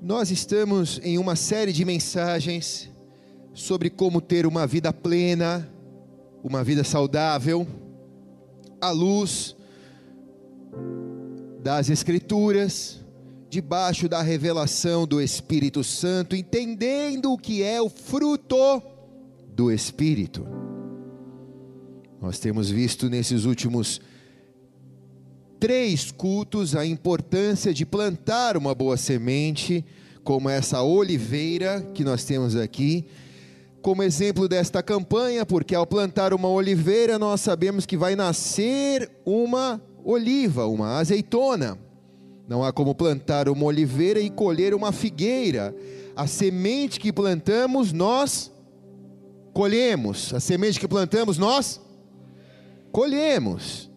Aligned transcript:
Nós 0.00 0.30
estamos 0.30 1.00
em 1.02 1.18
uma 1.18 1.34
série 1.34 1.72
de 1.72 1.84
mensagens 1.84 2.90
sobre 3.54 3.88
como 3.88 4.20
ter 4.20 4.46
uma 4.46 4.66
vida 4.66 4.92
plena, 4.92 5.68
uma 6.44 6.62
vida 6.62 6.84
saudável, 6.84 7.66
à 8.80 8.90
luz 8.90 9.56
das 11.62 11.88
Escrituras, 11.88 13.00
debaixo 13.48 14.08
da 14.08 14.20
revelação 14.20 15.06
do 15.06 15.20
Espírito 15.20 15.82
Santo, 15.82 16.36
entendendo 16.36 17.32
o 17.32 17.38
que 17.38 17.62
é 17.62 17.80
o 17.80 17.88
fruto 17.88 18.82
do 19.48 19.72
Espírito. 19.72 20.46
Nós 22.20 22.38
temos 22.38 22.68
visto 22.70 23.08
nesses 23.08 23.44
últimos 23.44 24.00
três 25.58 26.10
cultos 26.10 26.74
a 26.76 26.84
importância 26.84 27.72
de 27.72 27.84
plantar 27.84 28.56
uma 28.56 28.74
boa 28.74 28.96
semente, 28.96 29.84
como 30.22 30.48
essa 30.48 30.82
oliveira 30.82 31.80
que 31.94 32.04
nós 32.04 32.24
temos 32.24 32.56
aqui, 32.56 33.06
como 33.80 34.02
exemplo 34.02 34.48
desta 34.48 34.82
campanha, 34.82 35.46
porque 35.46 35.74
ao 35.74 35.86
plantar 35.86 36.34
uma 36.34 36.48
oliveira 36.48 37.18
nós 37.18 37.40
sabemos 37.40 37.86
que 37.86 37.96
vai 37.96 38.16
nascer 38.16 39.10
uma 39.24 39.80
oliva, 40.04 40.66
uma 40.66 40.98
azeitona. 40.98 41.78
Não 42.48 42.62
há 42.64 42.72
como 42.72 42.94
plantar 42.94 43.48
uma 43.48 43.64
oliveira 43.64 44.20
e 44.20 44.30
colher 44.30 44.74
uma 44.74 44.92
figueira. 44.92 45.74
A 46.14 46.26
semente 46.26 46.98
que 47.00 47.12
plantamos, 47.12 47.92
nós 47.92 48.52
colhemos. 49.52 50.32
A 50.32 50.40
semente 50.40 50.78
que 50.78 50.86
plantamos, 50.86 51.38
nós 51.38 51.80
colhemos. 52.92 53.90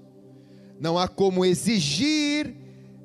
Não 0.79 0.97
há 0.97 1.07
como 1.07 1.45
exigir 1.45 2.55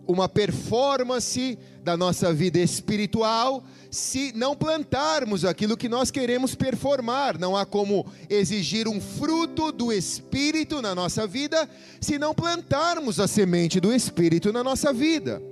uma 0.07 0.29
performance 0.29 1.59
da 1.83 1.97
nossa 1.97 2.33
vida 2.33 2.59
espiritual 2.59 3.65
se 3.91 4.33
não 4.35 4.57
plantarmos 4.57 5.45
aquilo 5.45 5.77
que 5.77 5.89
nós 5.89 6.11
queremos 6.11 6.55
performar. 6.55 7.39
Não 7.39 7.57
há 7.57 7.65
como 7.65 8.07
exigir 8.29 8.89
um 8.89 9.01
fruto 9.01 9.71
do 9.71 9.93
Espírito 9.93 10.83
na 10.83 10.95
nossa 10.95 11.27
vida 11.27 11.69
se 12.01 12.19
não 12.19 12.35
plantarmos 12.35 13.21
a 13.21 13.29
semente 13.29 13.81
do 13.81 13.93
Espírito 13.93 14.53
na 14.53 14.65
nossa 14.65 14.93
vida. 14.93 15.43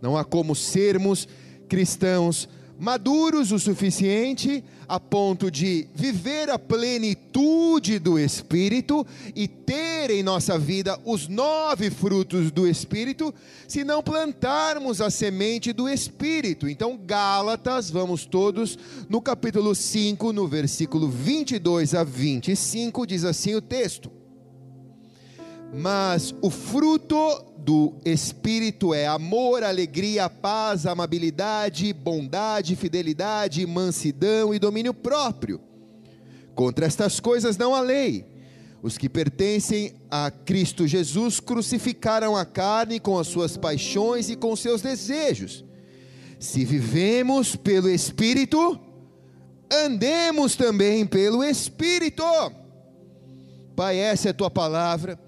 Não 0.00 0.16
há 0.16 0.24
como 0.24 0.54
sermos 0.54 1.26
cristãos 1.68 2.48
maduros 2.78 3.52
o 3.52 3.58
suficiente 3.58 4.62
a 4.88 5.00
ponto 5.00 5.50
de 5.50 5.88
viver 5.94 6.48
a 6.50 6.58
plenitude 6.58 7.98
do 7.98 8.18
Espírito 8.18 9.06
e 9.34 9.48
ter 9.48 10.10
em 10.10 10.22
nossa 10.22 10.58
vida 10.58 10.98
os 11.04 11.26
nove 11.26 11.90
frutos 11.90 12.50
do 12.50 12.68
Espírito, 12.68 13.34
se 13.66 13.82
não 13.82 14.02
plantarmos 14.02 15.00
a 15.00 15.10
semente 15.10 15.72
do 15.72 15.88
Espírito. 15.88 16.68
Então, 16.68 16.96
Gálatas, 16.96 17.90
vamos 17.90 18.24
todos 18.26 18.78
no 19.08 19.20
capítulo 19.20 19.74
5, 19.74 20.32
no 20.32 20.46
versículo 20.46 21.08
22 21.08 21.94
a 21.94 22.04
25, 22.04 23.06
diz 23.06 23.24
assim 23.24 23.54
o 23.54 23.62
texto: 23.62 24.10
Mas 25.72 26.34
o 26.40 26.50
fruto 26.50 27.44
do 27.58 27.94
Espírito 28.04 28.94
é 28.94 29.06
amor, 29.06 29.64
alegria, 29.64 30.30
paz, 30.30 30.86
amabilidade, 30.86 31.92
bondade, 31.92 32.76
fidelidade, 32.76 33.66
mansidão 33.66 34.54
e 34.54 34.58
domínio 34.58 34.94
próprio. 34.94 35.60
Contra 36.54 36.86
estas 36.86 37.18
coisas 37.18 37.56
não 37.56 37.74
há 37.74 37.80
lei. 37.80 38.24
Os 38.82 38.96
que 38.96 39.08
pertencem 39.08 39.94
a 40.08 40.30
Cristo 40.30 40.86
Jesus 40.86 41.40
crucificaram 41.40 42.36
a 42.36 42.44
carne 42.44 43.00
com 43.00 43.18
as 43.18 43.26
suas 43.26 43.56
paixões 43.56 44.30
e 44.30 44.36
com 44.36 44.54
seus 44.54 44.80
desejos. 44.80 45.64
Se 46.38 46.64
vivemos 46.64 47.56
pelo 47.56 47.90
Espírito, 47.90 48.78
andemos 49.70 50.54
também 50.54 51.04
pelo 51.04 51.42
Espírito. 51.42 52.22
Pai, 53.74 53.98
essa 53.98 54.28
é 54.28 54.30
a 54.30 54.34
tua 54.34 54.50
palavra 54.50 55.25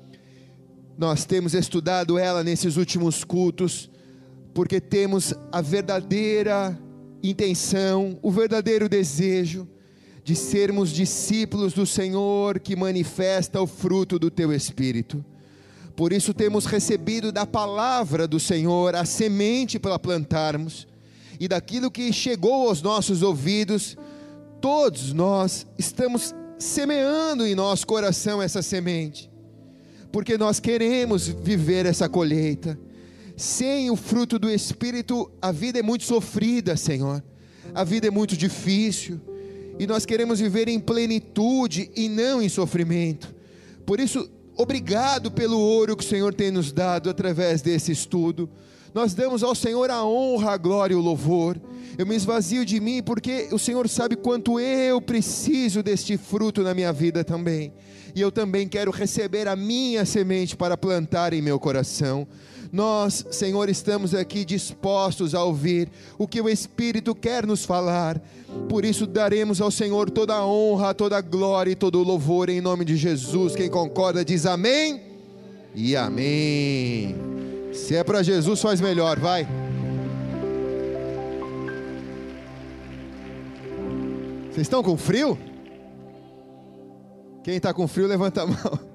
nós 0.99 1.25
temos 1.25 1.55
estudado 1.55 2.19
ela 2.19 2.43
nesses 2.43 2.77
últimos 2.77 3.23
cultos, 3.23 3.89
porque 4.53 4.81
temos 4.81 5.33
a 5.53 5.61
verdadeira 5.61 6.77
intenção, 7.23 8.19
o 8.21 8.33
verdadeiro 8.33 8.89
desejo 8.89 9.69
de 10.25 10.35
sermos 10.35 10.91
discípulos 10.91 11.73
do 11.73 11.87
Senhor 11.87 12.59
que 12.59 12.75
manifesta 12.75 13.63
o 13.63 13.67
fruto 13.67 14.19
do 14.19 14.29
teu 14.29 14.53
espírito. 14.53 15.25
Por 15.95 16.13
isso 16.13 16.35
temos 16.35 16.67
recebido 16.67 17.31
da 17.31 17.47
palavra 17.47 18.27
do 18.27 18.41
Senhor 18.41 18.97
a 18.97 19.05
semente 19.05 19.79
para 19.79 20.01
plantarmos, 20.01 20.89
e 21.39 21.47
daquilo 21.47 21.93
que 21.93 22.13
chegou 22.13 22.69
aos 22.69 22.83
nossos 22.83 23.23
ouvidos, 23.23 23.97
todos 24.61 25.13
nós 25.13 25.65
estamos 25.79 26.35
semeando 26.59 27.47
em 27.47 27.55
nosso 27.55 27.87
coração 27.87 28.43
essa 28.43 28.63
semente 28.63 29.31
porque 30.11 30.39
nós 30.39 30.59
queremos 30.61 31.29
viver 31.29 31.87
essa 31.87 32.09
colheita. 32.09 32.79
Sem 33.37 33.91
o 33.91 33.97
fruto 33.97 34.39
do 34.39 34.51
Espírito, 34.51 35.31
a 35.41 35.53
vida 35.53 35.79
é 35.79 35.83
muito 35.83 36.05
sofrida, 36.05 36.77
Senhor. 36.77 37.23
A 37.75 37.85
vida 37.85 38.09
é 38.09 38.11
muito 38.11 38.37
difícil. 38.37 39.21
E 39.79 39.87
nós 39.87 40.05
queremos 40.05 40.41
viver 40.41 40.69
em 40.69 40.81
plenitude 40.81 41.91
e 41.95 42.09
não 42.09 42.43
em 42.43 42.49
sofrimento. 42.49 43.33
Por 43.87 44.01
isso, 44.01 44.29
obrigado 44.57 45.31
pelo 45.31 45.59
ouro 45.59 45.97
que 45.97 46.05
o 46.05 46.09
Senhor 46.09 46.35
tem 46.35 46.51
nos 46.51 46.73
dado 46.73 47.09
através 47.09 47.63
desse 47.63 47.93
estudo. 47.93 48.51
Nós 48.99 49.15
damos 49.15 49.45
ao 49.45 49.55
Senhor 49.55 49.93
a 49.93 50.05
honra, 50.05 50.55
a 50.55 50.57
glória 50.57 50.93
e 50.93 50.97
o 50.97 51.01
louvor. 51.01 51.57
Eu 51.97 52.05
me 52.05 52.17
esvazio 52.17 52.65
de 52.65 52.81
mim 52.81 53.01
porque 53.01 53.47
o 53.53 53.59
Senhor 53.59 53.89
sabe 53.89 54.17
quanto 54.17 54.59
eu 54.59 55.01
preciso 55.01 55.85
deste 55.85 56.17
fruto 56.17 56.65
na 56.65 56.75
minha 56.75 56.93
vida 56.93 57.23
também 57.23 57.73
e 58.13 58.21
eu 58.21 58.33
também 58.33 58.67
quero 58.67 58.91
receber 58.91 59.47
a 59.47 59.55
minha 59.55 60.05
semente 60.05 60.57
para 60.57 60.77
plantar 60.77 61.33
em 61.33 61.41
meu 61.41 61.61
coração. 61.61 62.27
Nós, 62.73 63.25
Senhor, 63.31 63.69
estamos 63.69 64.17
aqui 64.17 64.45
dispostos 64.45 65.33
a 65.33 65.45
ouvir 65.45 65.89
o 66.19 66.27
que 66.27 66.41
o 66.41 66.49
Espírito 66.49 67.15
quer 67.15 67.47
nos 67.47 67.65
falar. 67.65 68.21
Por 68.69 68.85
isso 68.85 69.07
daremos 69.07 69.61
ao 69.61 69.71
Senhor 69.71 70.11
toda 70.11 70.35
a 70.35 70.45
honra, 70.45 70.93
toda 70.93 71.17
a 71.17 71.21
glória 71.21 71.71
e 71.71 71.77
todo 71.77 72.01
o 72.01 72.05
louvor 72.05 72.49
em 72.49 72.61
nome 72.61 72.85
de 72.85 72.97
Jesus. 72.97 73.55
Quem 73.55 73.71
concorda 73.71 74.25
diz 74.25 74.45
amém 74.45 75.01
e 75.73 75.95
amém. 75.95 77.38
Se 77.87 77.97
é 77.97 78.05
para 78.05 78.23
Jesus, 78.23 78.61
faz 78.61 78.81
melhor, 78.81 79.19
vai. 79.19 79.47
Vocês 84.47 84.67
estão 84.67 84.83
com 84.83 84.97
frio? 84.97 85.39
Quem 87.43 87.57
está 87.57 87.73
com 87.73 87.89
frio, 87.89 88.07
levanta 88.07 88.43
a 88.43 88.47
mão. 88.47 88.57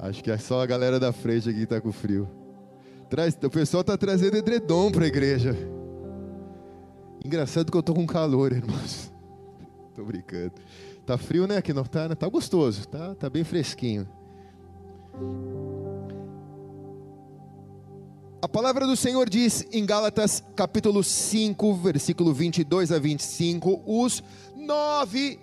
Acho 0.00 0.24
que 0.24 0.30
é 0.30 0.38
só 0.38 0.60
a 0.60 0.66
galera 0.66 0.98
da 0.98 1.12
frente 1.12 1.48
aqui 1.48 1.58
que 1.58 1.64
está 1.64 1.80
com 1.80 1.92
frio. 1.92 2.28
Traz, 3.08 3.38
o 3.40 3.50
pessoal 3.50 3.82
está 3.82 3.96
trazendo 3.96 4.36
edredom 4.36 4.90
para 4.90 5.04
a 5.04 5.08
igreja. 5.08 5.56
Engraçado 7.24 7.70
que 7.70 7.76
eu 7.76 7.80
estou 7.80 7.94
com 7.94 8.06
calor, 8.06 8.50
irmãos. 8.50 9.12
Estou 9.90 10.04
brincando. 10.04 10.54
Tá 11.06 11.16
frio, 11.16 11.46
né? 11.46 11.58
Aqui 11.58 11.72
não 11.72 11.84
tá, 11.84 12.08
né? 12.08 12.14
Tá 12.14 12.28
gostoso, 12.28 12.88
tá, 12.88 13.14
tá 13.14 13.30
bem 13.30 13.44
fresquinho. 13.44 14.08
A 18.42 18.48
palavra 18.48 18.86
do 18.86 18.96
Senhor 18.96 19.28
diz 19.28 19.66
em 19.70 19.84
Gálatas 19.84 20.42
capítulo 20.56 21.04
5, 21.04 21.74
versículo 21.74 22.32
22 22.32 22.90
a 22.90 22.98
25, 22.98 23.82
os 23.84 24.22
nove 24.56 25.38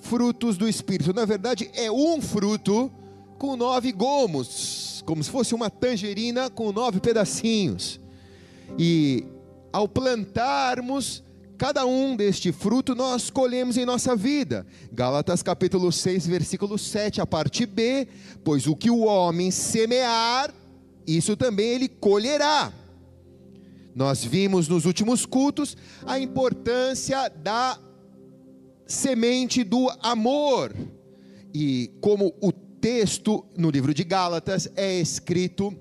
frutos 0.00 0.56
do 0.56 0.66
Espírito. 0.66 1.12
Na 1.12 1.26
verdade, 1.26 1.70
é 1.74 1.92
um 1.92 2.22
fruto 2.22 2.90
com 3.36 3.54
nove 3.54 3.92
gomos, 3.92 5.04
como 5.04 5.22
se 5.22 5.28
fosse 5.28 5.54
uma 5.54 5.68
tangerina 5.68 6.48
com 6.48 6.72
nove 6.72 7.00
pedacinhos. 7.00 8.00
E 8.78 9.26
ao 9.70 9.86
plantarmos 9.86 11.22
cada 11.58 11.84
um 11.84 12.16
deste 12.16 12.50
fruto, 12.50 12.94
nós 12.94 13.28
colhemos 13.28 13.76
em 13.76 13.84
nossa 13.84 14.16
vida. 14.16 14.66
Gálatas 14.90 15.42
capítulo 15.42 15.92
6, 15.92 16.26
versículo 16.26 16.78
7, 16.78 17.20
a 17.20 17.26
parte 17.26 17.66
B, 17.66 18.08
pois 18.42 18.66
o 18.66 18.74
que 18.74 18.90
o 18.90 19.00
homem 19.00 19.50
semear, 19.50 20.54
isso 21.16 21.36
também 21.36 21.68
ele 21.68 21.88
colherá. 21.88 22.72
Nós 23.94 24.22
vimos 24.22 24.68
nos 24.68 24.84
últimos 24.84 25.24
cultos 25.24 25.76
a 26.06 26.18
importância 26.20 27.28
da 27.28 27.78
semente 28.86 29.64
do 29.64 29.90
amor. 30.02 30.74
E 31.54 31.90
como 32.00 32.34
o 32.40 32.52
texto 32.52 33.44
no 33.56 33.70
livro 33.70 33.92
de 33.92 34.04
Gálatas 34.04 34.68
é 34.76 35.00
escrito 35.00 35.74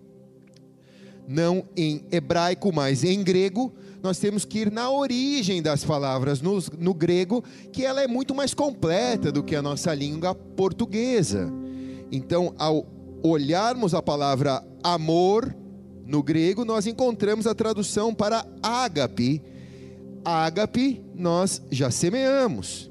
não 1.28 1.66
em 1.76 2.06
hebraico, 2.10 2.74
mas 2.74 3.04
em 3.04 3.22
grego, 3.22 3.74
nós 4.02 4.18
temos 4.18 4.46
que 4.46 4.60
ir 4.60 4.72
na 4.72 4.90
origem 4.90 5.62
das 5.62 5.84
palavras 5.84 6.42
no, 6.42 6.58
no, 6.80 6.94
grego, 6.94 7.44
que 7.74 7.84
ela 7.84 8.02
é 8.02 8.08
muito 8.08 8.34
mais 8.34 8.54
completa 8.54 9.32
do 9.32 9.44
que 9.44 9.56
a 9.56 9.62
nossa 9.62 9.94
língua 9.94 10.34
portuguesa. 10.34 11.52
Então, 12.10 12.56
ao 12.58 12.97
olharmos 13.24 13.94
a 13.94 14.02
palavra 14.02 14.64
amor 14.84 15.56
no 16.06 16.24
grego, 16.24 16.64
nós 16.64 16.88
encontramos 16.88 17.46
a 17.46 17.54
tradução 17.54 18.14
para 18.14 18.46
ágape. 18.64 19.42
Ágape, 20.24 21.02
nós 21.14 21.62
já 21.70 21.92
semeamos. 21.92 22.90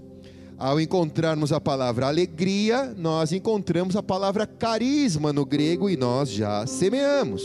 Ao 0.59 0.81
encontrarmos 0.81 1.53
a 1.53 1.61
palavra 1.61 2.07
alegria, 2.07 2.95
nós 2.97 3.33
encontramos 3.33 3.95
a 3.95 4.03
palavra 4.03 4.47
carisma 4.47 5.33
no 5.33 5.45
grego 5.45 5.91
e 5.91 5.97
nós 5.97 6.31
já 6.31 6.67
semeamos. 6.67 7.43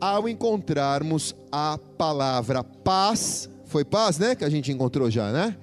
Ao 0.00 0.28
encontrarmos 0.28 1.34
a 1.50 1.78
palavra 1.96 2.64
paz, 2.64 3.48
foi 3.64 3.84
paz, 3.84 4.18
né? 4.18 4.34
Que 4.34 4.44
a 4.44 4.48
gente 4.50 4.72
encontrou 4.72 5.10
já, 5.10 5.30
né? 5.30 5.56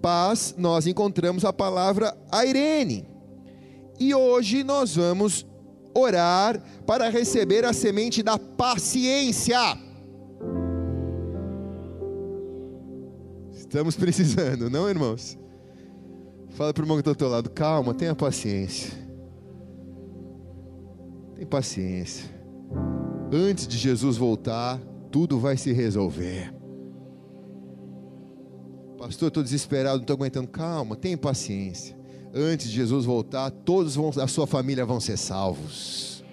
Paz, 0.00 0.54
nós 0.56 0.86
encontramos 0.86 1.44
a 1.44 1.52
palavra 1.52 2.16
airene. 2.30 3.06
E 4.00 4.14
hoje 4.14 4.64
nós 4.64 4.94
vamos 4.96 5.44
orar 5.94 6.60
para 6.86 7.08
receber 7.08 7.64
a 7.64 7.72
semente 7.72 8.22
da 8.22 8.38
paciência. 8.38 9.58
Estamos 13.52 13.96
precisando, 13.96 14.70
não, 14.70 14.88
irmãos? 14.88 15.38
Fala 16.50 16.72
para 16.72 16.82
o 16.82 16.84
irmão 16.84 16.96
que 16.96 17.02
está 17.02 17.10
ao 17.10 17.16
teu 17.16 17.28
lado, 17.28 17.50
calma, 17.50 17.92
tenha 17.92 18.14
paciência. 18.14 18.92
Tem 21.34 21.46
paciência. 21.46 22.28
Antes 23.32 23.68
de 23.68 23.76
Jesus 23.76 24.16
voltar, 24.16 24.78
tudo 25.10 25.38
vai 25.38 25.56
se 25.56 25.72
resolver. 25.72 26.54
Pastor, 28.98 29.28
estou 29.28 29.42
desesperado, 29.42 29.96
não 29.96 30.02
estou 30.02 30.14
aguentando. 30.14 30.48
Calma, 30.48 30.96
tenha 30.96 31.16
paciência 31.16 31.97
antes 32.34 32.68
de 32.68 32.76
Jesus 32.76 33.04
voltar, 33.04 33.50
todos 33.50 33.94
vão, 33.94 34.10
a 34.20 34.26
sua 34.26 34.46
família 34.46 34.84
vão 34.84 35.00
ser 35.00 35.16
salvos. 35.16 36.24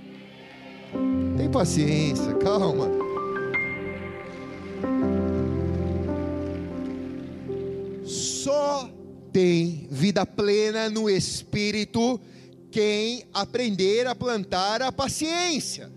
Tem 1.37 1.49
paciência, 1.49 2.33
calma. 2.35 2.89
Só 8.05 8.89
tem 9.31 9.87
vida 9.91 10.25
plena 10.25 10.89
no 10.89 11.09
espírito 11.09 12.19
quem 12.71 13.25
aprender 13.33 14.07
a 14.07 14.15
plantar 14.15 14.81
a 14.81 14.91
paciência. 14.91 15.91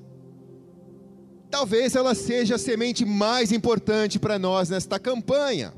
Talvez 1.50 1.94
ela 1.94 2.14
seja 2.14 2.56
a 2.56 2.58
semente 2.58 3.04
mais 3.04 3.52
importante 3.52 4.18
para 4.18 4.38
nós 4.38 4.68
nesta 4.68 4.98
campanha. 4.98 5.72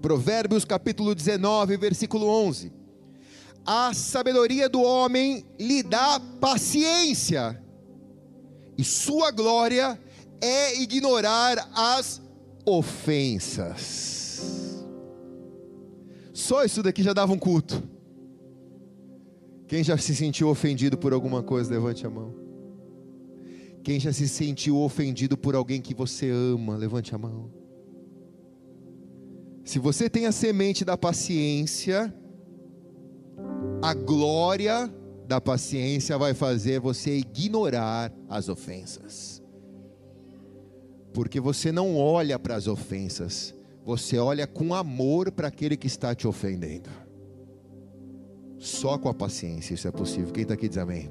Provérbios 0.00 0.64
capítulo 0.64 1.14
19, 1.14 1.76
versículo 1.76 2.26
11. 2.26 2.72
A 3.64 3.92
sabedoria 3.92 4.68
do 4.68 4.80
homem 4.80 5.44
lhe 5.58 5.82
dá 5.82 6.18
paciência, 6.40 7.62
e 8.76 8.84
sua 8.84 9.30
glória 9.30 10.00
é 10.40 10.80
ignorar 10.80 11.70
as 11.74 12.22
ofensas. 12.64 14.18
Só 16.32 16.64
isso 16.64 16.82
daqui 16.82 17.02
já 17.02 17.12
dava 17.12 17.32
um 17.34 17.38
culto. 17.38 17.82
Quem 19.68 19.84
já 19.84 19.98
se 19.98 20.16
sentiu 20.16 20.48
ofendido 20.48 20.96
por 20.96 21.12
alguma 21.12 21.42
coisa, 21.42 21.70
levante 21.70 22.06
a 22.06 22.10
mão. 22.10 22.34
Quem 23.84 24.00
já 24.00 24.12
se 24.12 24.26
sentiu 24.28 24.78
ofendido 24.78 25.36
por 25.36 25.54
alguém 25.54 25.80
que 25.80 25.94
você 25.94 26.30
ama, 26.30 26.76
levante 26.76 27.14
a 27.14 27.18
mão. 27.18 27.50
Se 29.64 29.78
você 29.78 30.08
tem 30.08 30.26
a 30.26 30.32
semente 30.32 30.84
da 30.84 30.96
paciência, 30.96 32.12
a 33.82 33.94
glória 33.94 34.92
da 35.26 35.40
paciência 35.40 36.18
vai 36.18 36.34
fazer 36.34 36.80
você 36.80 37.18
ignorar 37.18 38.12
as 38.28 38.48
ofensas. 38.48 39.42
Porque 41.12 41.40
você 41.40 41.70
não 41.70 41.96
olha 41.96 42.38
para 42.38 42.56
as 42.56 42.66
ofensas, 42.66 43.54
você 43.84 44.18
olha 44.18 44.46
com 44.46 44.74
amor 44.74 45.30
para 45.30 45.48
aquele 45.48 45.76
que 45.76 45.86
está 45.86 46.14
te 46.14 46.26
ofendendo. 46.26 46.90
Só 48.58 48.98
com 48.98 49.08
a 49.08 49.14
paciência 49.14 49.74
isso 49.74 49.88
é 49.88 49.90
possível. 49.90 50.32
Quem 50.32 50.42
está 50.42 50.54
aqui 50.54 50.68
diz 50.68 50.78
amém. 50.78 51.10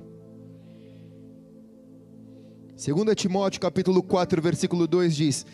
2 2.76 3.16
Timóteo 3.16 3.60
capítulo 3.60 4.02
4, 4.02 4.42
versículo 4.42 4.88
2 4.88 5.16
diz: 5.16 5.46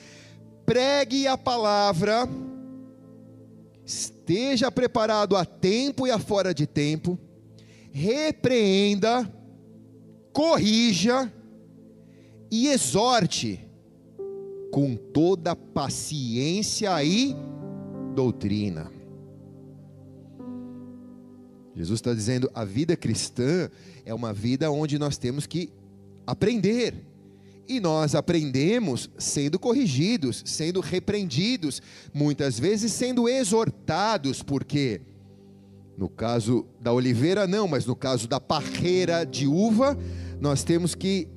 Pregue 0.65 1.27
a 1.27 1.37
palavra 1.37 2.27
esteja 3.85 4.71
preparado 4.71 5.35
a 5.35 5.45
tempo 5.45 6.07
e 6.07 6.11
a 6.11 6.17
fora 6.17 6.53
de 6.53 6.65
tempo, 6.65 7.19
repreenda, 7.91 9.31
corrija 10.33 11.31
e 12.51 12.67
exorte 12.67 13.65
com 14.71 14.95
toda 14.95 15.55
paciência 15.55 17.01
e 17.03 17.35
doutrina. 18.15 18.91
Jesus 21.75 21.99
está 21.99 22.13
dizendo: 22.13 22.49
a 22.53 22.65
vida 22.65 22.95
cristã 22.95 23.69
é 24.05 24.13
uma 24.13 24.33
vida 24.33 24.71
onde 24.71 24.97
nós 24.97 25.17
temos 25.17 25.45
que 25.45 25.71
aprender 26.25 26.95
e 27.67 27.79
nós 27.79 28.15
aprendemos 28.15 29.09
sendo 29.17 29.59
corrigidos, 29.59 30.43
sendo 30.45 30.79
repreendidos, 30.79 31.81
muitas 32.13 32.59
vezes 32.59 32.91
sendo 32.91 33.27
exortados, 33.27 34.43
porque 34.43 35.01
no 35.97 36.09
caso 36.09 36.65
da 36.79 36.91
oliveira 36.91 37.47
não, 37.47 37.67
mas 37.67 37.85
no 37.85 37.95
caso 37.95 38.27
da 38.27 38.39
parreira 38.39 39.25
de 39.25 39.47
uva, 39.47 39.97
nós 40.39 40.63
temos 40.63 40.93
que 40.93 41.27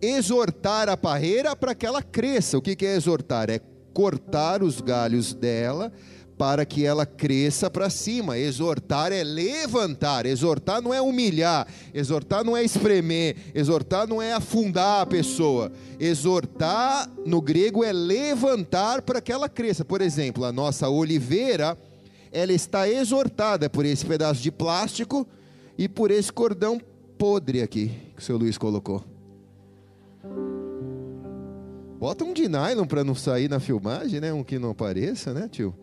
exortar 0.00 0.88
a 0.88 0.96
parreira 0.96 1.56
para 1.56 1.74
que 1.74 1.84
ela 1.84 2.02
cresça. 2.02 2.56
O 2.56 2.62
que 2.62 2.84
é 2.84 2.94
exortar? 2.94 3.50
É 3.50 3.60
cortar 3.92 4.62
os 4.62 4.80
galhos 4.80 5.32
dela 5.34 5.92
para 6.36 6.64
que 6.64 6.84
ela 6.84 7.06
cresça 7.06 7.70
para 7.70 7.88
cima. 7.88 8.38
Exortar 8.38 9.12
é 9.12 9.22
levantar, 9.22 10.26
exortar 10.26 10.82
não 10.82 10.92
é 10.92 11.00
humilhar, 11.00 11.66
exortar 11.92 12.44
não 12.44 12.56
é 12.56 12.62
espremer, 12.62 13.36
exortar 13.54 14.06
não 14.06 14.20
é 14.20 14.32
afundar 14.32 15.02
a 15.02 15.06
pessoa. 15.06 15.70
Exortar 15.98 17.08
no 17.24 17.40
grego 17.40 17.84
é 17.84 17.92
levantar 17.92 19.02
para 19.02 19.20
que 19.20 19.32
ela 19.32 19.48
cresça. 19.48 19.84
Por 19.84 20.00
exemplo, 20.00 20.44
a 20.44 20.52
nossa 20.52 20.88
oliveira, 20.88 21.78
ela 22.32 22.52
está 22.52 22.88
exortada 22.88 23.70
por 23.70 23.84
esse 23.84 24.04
pedaço 24.04 24.42
de 24.42 24.50
plástico 24.50 25.26
e 25.78 25.88
por 25.88 26.10
esse 26.10 26.32
cordão 26.32 26.80
podre 27.16 27.62
aqui 27.62 27.92
que 28.14 28.22
o 28.22 28.24
seu 28.24 28.36
Luiz 28.36 28.58
colocou. 28.58 29.04
Bota 31.98 32.24
um 32.24 32.34
de 32.34 32.48
nylon 32.48 32.86
para 32.86 33.02
não 33.02 33.14
sair 33.14 33.48
na 33.48 33.58
filmagem, 33.58 34.20
né? 34.20 34.32
Um 34.32 34.44
que 34.44 34.58
não 34.58 34.70
apareça, 34.70 35.32
né, 35.32 35.48
tio? 35.50 35.74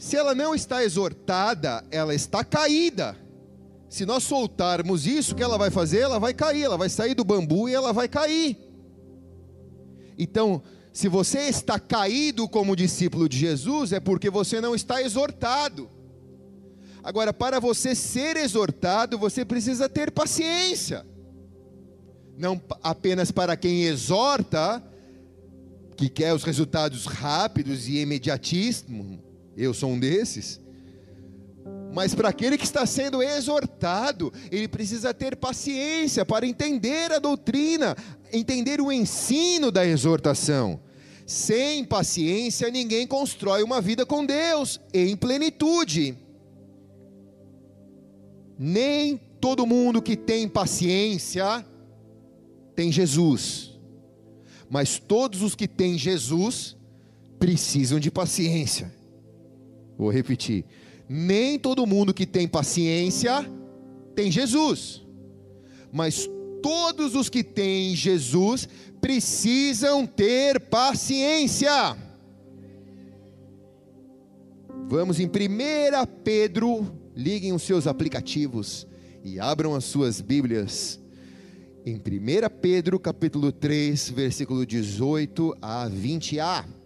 Se 0.00 0.16
ela 0.16 0.34
não 0.34 0.54
está 0.54 0.82
exortada, 0.82 1.84
ela 1.90 2.14
está 2.14 2.42
caída. 2.42 3.14
Se 3.86 4.06
nós 4.06 4.22
soltarmos 4.22 5.06
isso, 5.06 5.34
o 5.34 5.36
que 5.36 5.42
ela 5.42 5.58
vai 5.58 5.70
fazer? 5.70 5.98
Ela 5.98 6.18
vai 6.18 6.32
cair, 6.32 6.62
ela 6.62 6.78
vai 6.78 6.88
sair 6.88 7.14
do 7.14 7.22
bambu 7.22 7.68
e 7.68 7.74
ela 7.74 7.92
vai 7.92 8.08
cair. 8.08 8.56
Então, 10.16 10.62
se 10.90 11.06
você 11.06 11.40
está 11.40 11.78
caído 11.78 12.48
como 12.48 12.74
discípulo 12.74 13.28
de 13.28 13.36
Jesus, 13.36 13.92
é 13.92 14.00
porque 14.00 14.30
você 14.30 14.58
não 14.58 14.74
está 14.74 15.02
exortado. 15.02 15.90
Agora, 17.04 17.30
para 17.30 17.60
você 17.60 17.94
ser 17.94 18.38
exortado, 18.38 19.18
você 19.18 19.44
precisa 19.44 19.86
ter 19.86 20.10
paciência. 20.10 21.06
Não 22.38 22.58
apenas 22.82 23.30
para 23.30 23.54
quem 23.54 23.82
exorta, 23.82 24.82
que 25.94 26.08
quer 26.08 26.32
os 26.32 26.42
resultados 26.42 27.04
rápidos 27.04 27.86
e 27.86 27.98
imediatíssimos, 27.98 29.29
eu 29.64 29.74
sou 29.74 29.90
um 29.90 29.98
desses. 29.98 30.60
Mas 31.92 32.14
para 32.14 32.28
aquele 32.28 32.56
que 32.56 32.64
está 32.64 32.86
sendo 32.86 33.22
exortado, 33.22 34.32
ele 34.50 34.68
precisa 34.68 35.12
ter 35.12 35.36
paciência 35.36 36.24
para 36.24 36.46
entender 36.46 37.12
a 37.12 37.18
doutrina, 37.18 37.96
entender 38.32 38.80
o 38.80 38.92
ensino 38.92 39.70
da 39.70 39.84
exortação. 39.84 40.80
Sem 41.26 41.84
paciência, 41.84 42.70
ninguém 42.70 43.06
constrói 43.06 43.62
uma 43.62 43.80
vida 43.80 44.06
com 44.06 44.24
Deus 44.24 44.80
em 44.94 45.16
plenitude. 45.16 46.16
Nem 48.58 49.20
todo 49.40 49.66
mundo 49.66 50.02
que 50.02 50.16
tem 50.16 50.48
paciência 50.48 51.64
tem 52.76 52.92
Jesus, 52.92 53.78
mas 54.68 54.98
todos 54.98 55.42
os 55.42 55.54
que 55.54 55.66
têm 55.66 55.98
Jesus 55.98 56.76
precisam 57.38 57.98
de 57.98 58.10
paciência. 58.10 58.99
Vou 60.00 60.08
repetir. 60.08 60.64
Nem 61.06 61.58
todo 61.58 61.86
mundo 61.86 62.14
que 62.14 62.24
tem 62.24 62.48
paciência 62.48 63.44
tem 64.14 64.32
Jesus. 64.32 65.02
Mas 65.92 66.26
todos 66.62 67.14
os 67.14 67.28
que 67.28 67.44
têm 67.44 67.94
Jesus 67.94 68.66
precisam 68.98 70.06
ter 70.06 70.58
paciência. 70.58 71.94
Vamos 74.88 75.20
em 75.20 75.26
1 75.26 75.30
Pedro, 76.24 76.90
liguem 77.14 77.52
os 77.52 77.62
seus 77.62 77.86
aplicativos 77.86 78.86
e 79.22 79.38
abram 79.38 79.74
as 79.74 79.84
suas 79.84 80.22
Bíblias. 80.22 80.98
em 81.84 81.96
1 81.96 82.00
Pedro 82.62 82.98
capítulo 82.98 83.52
3, 83.52 84.08
versículo 84.08 84.64
18 84.64 85.54
a 85.60 85.90
20a. 85.90 86.79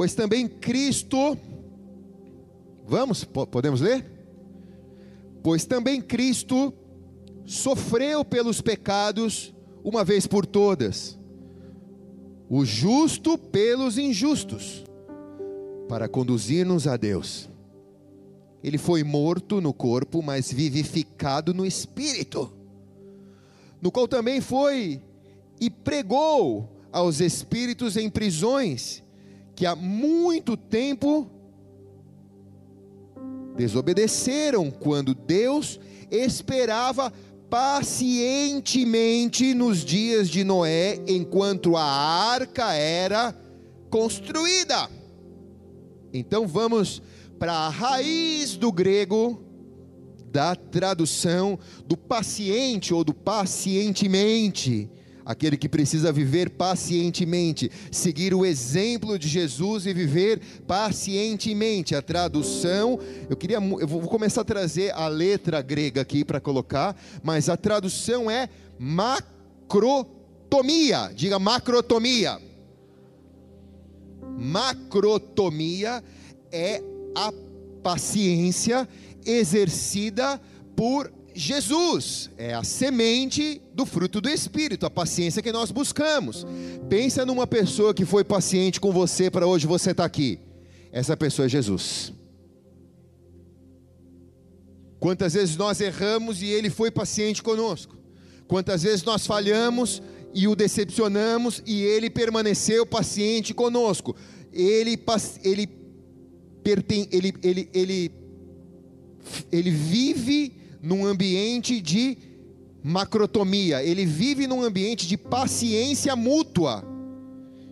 Pois 0.00 0.14
também 0.14 0.48
Cristo, 0.48 1.36
vamos, 2.86 3.22
podemos 3.22 3.82
ler? 3.82 4.02
Pois 5.42 5.66
também 5.66 6.00
Cristo 6.00 6.72
sofreu 7.44 8.24
pelos 8.24 8.62
pecados 8.62 9.54
uma 9.84 10.02
vez 10.02 10.26
por 10.26 10.46
todas, 10.46 11.18
o 12.48 12.64
justo 12.64 13.36
pelos 13.36 13.98
injustos, 13.98 14.86
para 15.86 16.08
conduzir-nos 16.08 16.86
a 16.86 16.96
Deus. 16.96 17.50
Ele 18.64 18.78
foi 18.78 19.04
morto 19.04 19.60
no 19.60 19.74
corpo, 19.74 20.22
mas 20.22 20.50
vivificado 20.50 21.52
no 21.52 21.66
espírito, 21.66 22.50
no 23.82 23.92
qual 23.92 24.08
também 24.08 24.40
foi 24.40 25.02
e 25.60 25.68
pregou 25.68 26.86
aos 26.90 27.20
espíritos 27.20 27.98
em 27.98 28.08
prisões, 28.08 29.02
que 29.60 29.66
há 29.66 29.76
muito 29.76 30.56
tempo 30.56 31.30
desobedeceram 33.54 34.70
quando 34.70 35.14
Deus 35.14 35.78
esperava 36.10 37.12
pacientemente 37.50 39.52
nos 39.52 39.84
dias 39.84 40.30
de 40.30 40.44
Noé, 40.44 40.98
enquanto 41.06 41.76
a 41.76 41.84
arca 41.84 42.72
era 42.72 43.36
construída. 43.90 44.88
Então 46.10 46.48
vamos 46.48 47.02
para 47.38 47.52
a 47.52 47.68
raiz 47.68 48.56
do 48.56 48.72
grego 48.72 49.44
da 50.32 50.56
tradução 50.56 51.58
do 51.84 51.98
paciente 51.98 52.94
ou 52.94 53.04
do 53.04 53.12
pacientemente 53.12 54.88
aquele 55.30 55.56
que 55.56 55.68
precisa 55.68 56.10
viver 56.12 56.50
pacientemente, 56.50 57.70
seguir 57.92 58.34
o 58.34 58.44
exemplo 58.44 59.16
de 59.16 59.28
Jesus 59.28 59.86
e 59.86 59.94
viver 59.94 60.40
pacientemente. 60.66 61.94
A 61.94 62.02
tradução, 62.02 62.98
eu 63.28 63.36
queria, 63.36 63.58
eu 63.58 63.86
vou 63.86 64.00
começar 64.02 64.40
a 64.40 64.44
trazer 64.44 64.92
a 64.92 65.06
letra 65.06 65.62
grega 65.62 66.00
aqui 66.00 66.24
para 66.24 66.40
colocar, 66.40 66.96
mas 67.22 67.48
a 67.48 67.56
tradução 67.56 68.28
é 68.28 68.48
macrotomia. 68.76 70.02
Diga 71.14 71.38
macrotomia. 71.38 72.40
Macrotomia 74.36 76.02
é 76.50 76.82
a 77.14 77.32
paciência 77.84 78.88
exercida 79.24 80.40
por 80.74 81.19
Jesus 81.34 82.30
é 82.36 82.54
a 82.54 82.62
semente 82.62 83.60
do 83.72 83.86
fruto 83.86 84.20
do 84.20 84.28
Espírito, 84.28 84.86
a 84.86 84.90
paciência 84.90 85.42
que 85.42 85.52
nós 85.52 85.70
buscamos. 85.70 86.46
Pensa 86.88 87.24
numa 87.24 87.46
pessoa 87.46 87.94
que 87.94 88.04
foi 88.04 88.24
paciente 88.24 88.80
com 88.80 88.92
você 88.92 89.30
para 89.30 89.46
hoje 89.46 89.66
você 89.66 89.92
estar 89.92 90.02
tá 90.02 90.06
aqui. 90.06 90.38
Essa 90.92 91.16
pessoa 91.16 91.46
é 91.46 91.48
Jesus. 91.48 92.12
Quantas 94.98 95.32
vezes 95.32 95.56
nós 95.56 95.80
erramos 95.80 96.42
e 96.42 96.46
ele 96.46 96.68
foi 96.68 96.90
paciente 96.90 97.42
conosco? 97.42 97.96
Quantas 98.46 98.82
vezes 98.82 99.02
nós 99.02 99.26
falhamos 99.26 100.02
e 100.34 100.46
o 100.46 100.54
decepcionamos 100.54 101.62
e 101.64 101.82
ele 101.82 102.10
permaneceu 102.10 102.84
paciente 102.84 103.54
conosco? 103.54 104.14
Ele, 104.52 105.00
ele, 105.44 105.68
ele, 107.42 107.70
ele, 107.72 108.10
ele 109.50 109.70
vive 109.70 110.59
num 110.82 111.06
ambiente 111.06 111.80
de 111.80 112.16
macrotomia, 112.82 113.82
ele 113.82 114.06
vive 114.06 114.46
num 114.46 114.62
ambiente 114.62 115.06
de 115.06 115.16
paciência 115.16 116.16
mútua. 116.16 116.84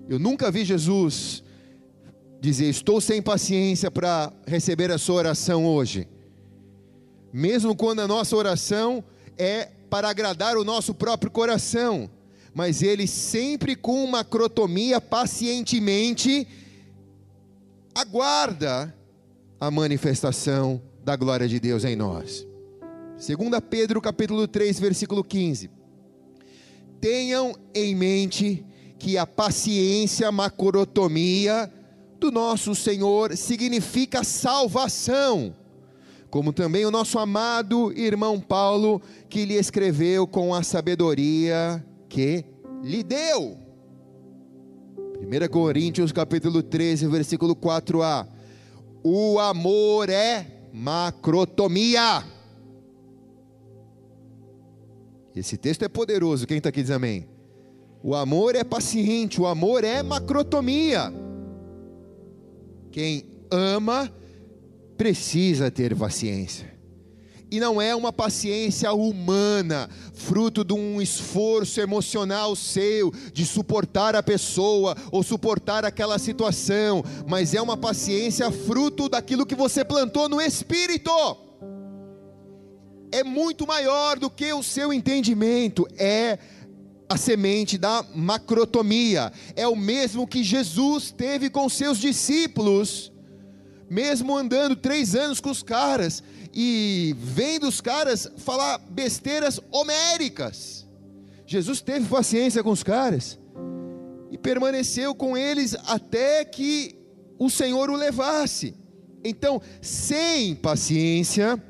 Eu 0.08 0.18
nunca 0.18 0.50
vi 0.50 0.64
Jesus 0.64 1.42
dizer: 2.40 2.66
Estou 2.66 3.00
sem 3.00 3.20
paciência 3.22 3.90
para 3.90 4.32
receber 4.46 4.90
a 4.90 4.98
sua 4.98 5.16
oração 5.16 5.66
hoje. 5.66 6.08
Mesmo 7.32 7.76
quando 7.76 8.00
a 8.00 8.08
nossa 8.08 8.34
oração 8.36 9.04
é 9.36 9.68
para 9.90 10.08
agradar 10.08 10.56
o 10.56 10.64
nosso 10.64 10.94
próprio 10.94 11.30
coração, 11.30 12.10
mas 12.54 12.82
ele 12.82 13.06
sempre 13.06 13.76
com 13.76 14.06
macrotomia, 14.06 15.00
pacientemente, 15.00 16.46
aguarda 17.94 18.94
a 19.60 19.70
manifestação 19.70 20.80
da 21.04 21.16
glória 21.16 21.48
de 21.48 21.60
Deus 21.60 21.84
em 21.84 21.96
nós. 21.96 22.47
2 23.18 23.36
Pedro 23.68 24.00
capítulo 24.00 24.46
3, 24.46 24.78
versículo 24.78 25.24
15. 25.24 25.68
Tenham 27.00 27.52
em 27.74 27.92
mente 27.92 28.64
que 28.96 29.18
a 29.18 29.26
paciência 29.26 30.30
macrotomia 30.30 31.68
do 32.20 32.30
nosso 32.30 32.76
Senhor 32.76 33.36
significa 33.36 34.22
salvação, 34.22 35.52
como 36.30 36.52
também 36.52 36.86
o 36.86 36.92
nosso 36.92 37.18
amado 37.18 37.92
irmão 37.92 38.40
Paulo, 38.40 39.02
que 39.28 39.44
lhe 39.44 39.54
escreveu 39.54 40.24
com 40.24 40.54
a 40.54 40.62
sabedoria 40.62 41.84
que 42.08 42.44
lhe 42.84 43.02
deu. 43.02 43.58
1 45.20 45.48
Coríntios 45.50 46.12
capítulo 46.12 46.62
13, 46.62 47.08
versículo 47.08 47.56
4a. 47.56 48.28
O 49.02 49.40
amor 49.40 50.08
é 50.08 50.46
macrotomia 50.72 52.37
esse 55.38 55.56
texto 55.56 55.82
é 55.84 55.88
poderoso, 55.88 56.46
quem 56.46 56.58
está 56.58 56.68
aqui 56.68 56.82
diz 56.82 56.90
amém. 56.90 57.28
O 58.02 58.14
amor 58.14 58.54
é 58.54 58.62
paciente, 58.62 59.40
o 59.40 59.46
amor 59.46 59.84
é 59.84 60.02
macrotomia. 60.02 61.12
Quem 62.90 63.24
ama 63.50 64.12
precisa 64.96 65.70
ter 65.70 65.96
paciência. 65.96 66.76
E 67.50 67.58
não 67.58 67.80
é 67.80 67.94
uma 67.94 68.12
paciência 68.12 68.92
humana, 68.92 69.88
fruto 70.12 70.62
de 70.62 70.74
um 70.74 71.00
esforço 71.00 71.80
emocional 71.80 72.54
seu, 72.54 73.10
de 73.32 73.46
suportar 73.46 74.14
a 74.14 74.22
pessoa 74.22 74.94
ou 75.10 75.22
suportar 75.22 75.84
aquela 75.84 76.18
situação, 76.18 77.02
mas 77.26 77.54
é 77.54 77.62
uma 77.62 77.76
paciência 77.76 78.50
fruto 78.52 79.08
daquilo 79.08 79.46
que 79.46 79.54
você 79.54 79.82
plantou 79.82 80.28
no 80.28 80.42
espírito 80.42 81.10
é 83.12 83.24
muito 83.24 83.66
maior 83.66 84.18
do 84.18 84.30
que 84.30 84.52
o 84.52 84.62
seu 84.62 84.92
entendimento, 84.92 85.86
é 85.96 86.38
a 87.08 87.16
semente 87.16 87.78
da 87.78 88.04
macrotomia, 88.14 89.32
é 89.56 89.66
o 89.66 89.74
mesmo 89.74 90.26
que 90.26 90.44
Jesus 90.44 91.10
teve 91.10 91.48
com 91.48 91.68
seus 91.68 91.98
discípulos, 91.98 93.10
mesmo 93.88 94.36
andando 94.36 94.76
três 94.76 95.14
anos 95.14 95.40
com 95.40 95.50
os 95.50 95.62
caras 95.62 96.22
e 96.52 97.14
vendo 97.18 97.66
os 97.66 97.80
caras 97.80 98.30
falar 98.36 98.78
besteiras 98.78 99.58
homéricas. 99.70 100.86
Jesus 101.46 101.80
teve 101.80 102.06
paciência 102.06 102.62
com 102.62 102.70
os 102.70 102.82
caras 102.82 103.38
e 104.30 104.36
permaneceu 104.36 105.14
com 105.14 105.36
eles 105.36 105.74
até 105.86 106.44
que 106.44 106.94
o 107.38 107.48
Senhor 107.48 107.88
o 107.88 107.96
levasse. 107.96 108.74
Então, 109.24 109.60
sem 109.80 110.54
paciência, 110.54 111.62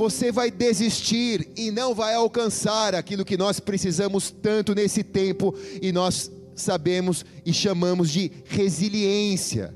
você 0.00 0.32
vai 0.32 0.50
desistir 0.50 1.50
e 1.54 1.70
não 1.70 1.94
vai 1.94 2.14
alcançar 2.14 2.94
aquilo 2.94 3.22
que 3.22 3.36
nós 3.36 3.60
precisamos 3.60 4.30
tanto 4.30 4.74
nesse 4.74 5.02
tempo 5.02 5.54
e 5.82 5.92
nós 5.92 6.32
sabemos 6.54 7.22
e 7.44 7.52
chamamos 7.52 8.08
de 8.10 8.32
resiliência. 8.46 9.74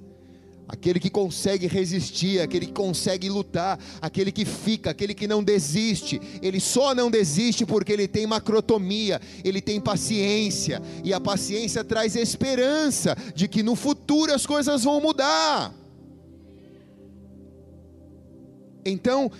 Aquele 0.66 0.98
que 0.98 1.10
consegue 1.10 1.66
resistir, 1.66 2.40
aquele 2.40 2.64
que 2.64 2.72
consegue 2.72 3.28
lutar, 3.28 3.78
aquele 4.00 4.32
que 4.32 4.46
fica, 4.46 4.92
aquele 4.92 5.12
que 5.12 5.28
não 5.28 5.44
desiste. 5.44 6.18
Ele 6.40 6.58
só 6.58 6.94
não 6.94 7.10
desiste 7.10 7.66
porque 7.66 7.92
ele 7.92 8.08
tem 8.08 8.26
macrotomia, 8.26 9.20
ele 9.44 9.60
tem 9.60 9.78
paciência, 9.78 10.80
e 11.04 11.12
a 11.12 11.20
paciência 11.20 11.84
traz 11.84 12.16
esperança 12.16 13.14
de 13.34 13.46
que 13.46 13.62
no 13.62 13.76
futuro 13.76 14.32
as 14.32 14.46
coisas 14.46 14.84
vão 14.84 15.02
mudar. 15.02 15.74
Então, 18.86 19.30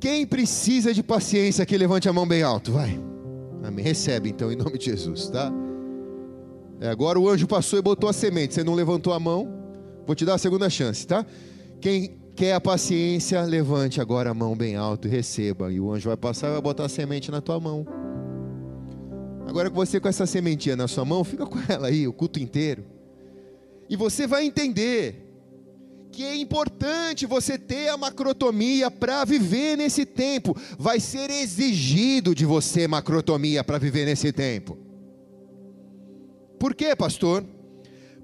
quem 0.00 0.26
precisa 0.26 0.94
de 0.94 1.02
paciência 1.02 1.62
aqui, 1.62 1.76
levante 1.76 2.08
a 2.08 2.12
mão 2.12 2.26
bem 2.26 2.42
alto, 2.42 2.72
vai. 2.72 2.98
Amém. 3.62 3.84
Recebe 3.84 4.30
então, 4.30 4.50
em 4.50 4.56
nome 4.56 4.78
de 4.78 4.86
Jesus, 4.86 5.28
tá? 5.28 5.52
É, 6.80 6.88
agora 6.88 7.20
o 7.20 7.28
anjo 7.28 7.46
passou 7.46 7.78
e 7.78 7.82
botou 7.82 8.08
a 8.08 8.12
semente. 8.12 8.54
Você 8.54 8.64
não 8.64 8.74
levantou 8.74 9.12
a 9.12 9.20
mão, 9.20 9.46
vou 10.06 10.16
te 10.16 10.24
dar 10.24 10.34
a 10.34 10.38
segunda 10.38 10.70
chance, 10.70 11.06
tá? 11.06 11.26
Quem 11.80 12.18
quer 12.34 12.54
a 12.54 12.60
paciência, 12.60 13.42
levante 13.42 14.00
agora 14.00 14.30
a 14.30 14.34
mão 14.34 14.56
bem 14.56 14.74
alto 14.74 15.06
e 15.06 15.10
receba. 15.10 15.70
E 15.70 15.78
o 15.78 15.92
anjo 15.92 16.08
vai 16.08 16.16
passar 16.16 16.48
e 16.48 16.52
vai 16.52 16.62
botar 16.62 16.86
a 16.86 16.88
semente 16.88 17.30
na 17.30 17.42
tua 17.42 17.60
mão. 17.60 17.86
Agora 19.46 19.68
que 19.68 19.76
você 19.76 20.00
com 20.00 20.08
essa 20.08 20.24
sementinha 20.24 20.74
na 20.74 20.88
sua 20.88 21.04
mão, 21.04 21.22
fica 21.22 21.44
com 21.44 21.58
ela 21.68 21.88
aí 21.88 22.08
o 22.08 22.12
culto 22.12 22.40
inteiro. 22.40 22.84
E 23.90 23.96
você 23.96 24.26
vai 24.26 24.46
entender 24.46 25.29
que 26.12 26.24
é 26.24 26.34
importante 26.36 27.26
você 27.26 27.56
ter 27.56 27.88
a 27.88 27.96
macrotomia 27.96 28.90
para 28.90 29.24
viver 29.24 29.76
nesse 29.76 30.04
tempo. 30.04 30.56
Vai 30.78 31.00
ser 31.00 31.30
exigido 31.30 32.34
de 32.34 32.44
você 32.44 32.88
macrotomia 32.88 33.62
para 33.62 33.78
viver 33.78 34.04
nesse 34.04 34.32
tempo. 34.32 34.76
Por 36.58 36.74
quê, 36.74 36.94
pastor? 36.94 37.44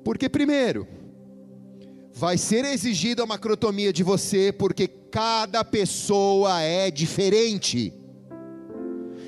Porque, 0.05 0.29
primeiro, 0.29 0.87
vai 2.13 2.37
ser 2.37 2.65
exigido 2.65 3.23
a 3.23 3.27
macrotomia 3.27 3.93
de 3.93 4.03
você, 4.03 4.53
porque 4.53 4.89
cada 4.89 5.65
pessoa 5.65 6.61
é 6.63 6.91
diferente. 6.91 7.93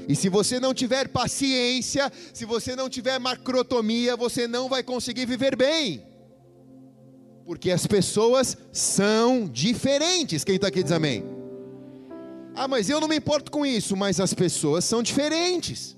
E 0.09 0.17
se 0.17 0.29
você 0.29 0.59
não 0.59 0.73
tiver 0.73 1.09
paciência, 1.09 2.11
se 2.33 2.47
você 2.47 2.75
não 2.75 2.89
tiver 2.89 3.19
macrotomia, 3.19 4.17
você 4.17 4.49
não 4.49 4.69
vai 4.69 4.83
conseguir 4.83 5.27
viver 5.27 5.55
bem. 5.55 6.08
Porque 7.49 7.71
as 7.71 7.87
pessoas 7.87 8.59
são 8.71 9.49
diferentes. 9.49 10.45
Quem 10.45 10.57
está 10.57 10.69
aqui 10.69 10.83
diz 10.83 10.93
amém. 10.93 11.25
Ah, 12.55 12.69
mas 12.69 12.91
eu 12.91 13.01
não 13.01 13.09
me 13.09 13.17
importo 13.17 13.51
com 13.51 13.65
isso, 13.65 13.97
mas 13.97 14.21
as 14.21 14.35
pessoas 14.35 14.85
são 14.85 15.03
diferentes. 15.03 15.97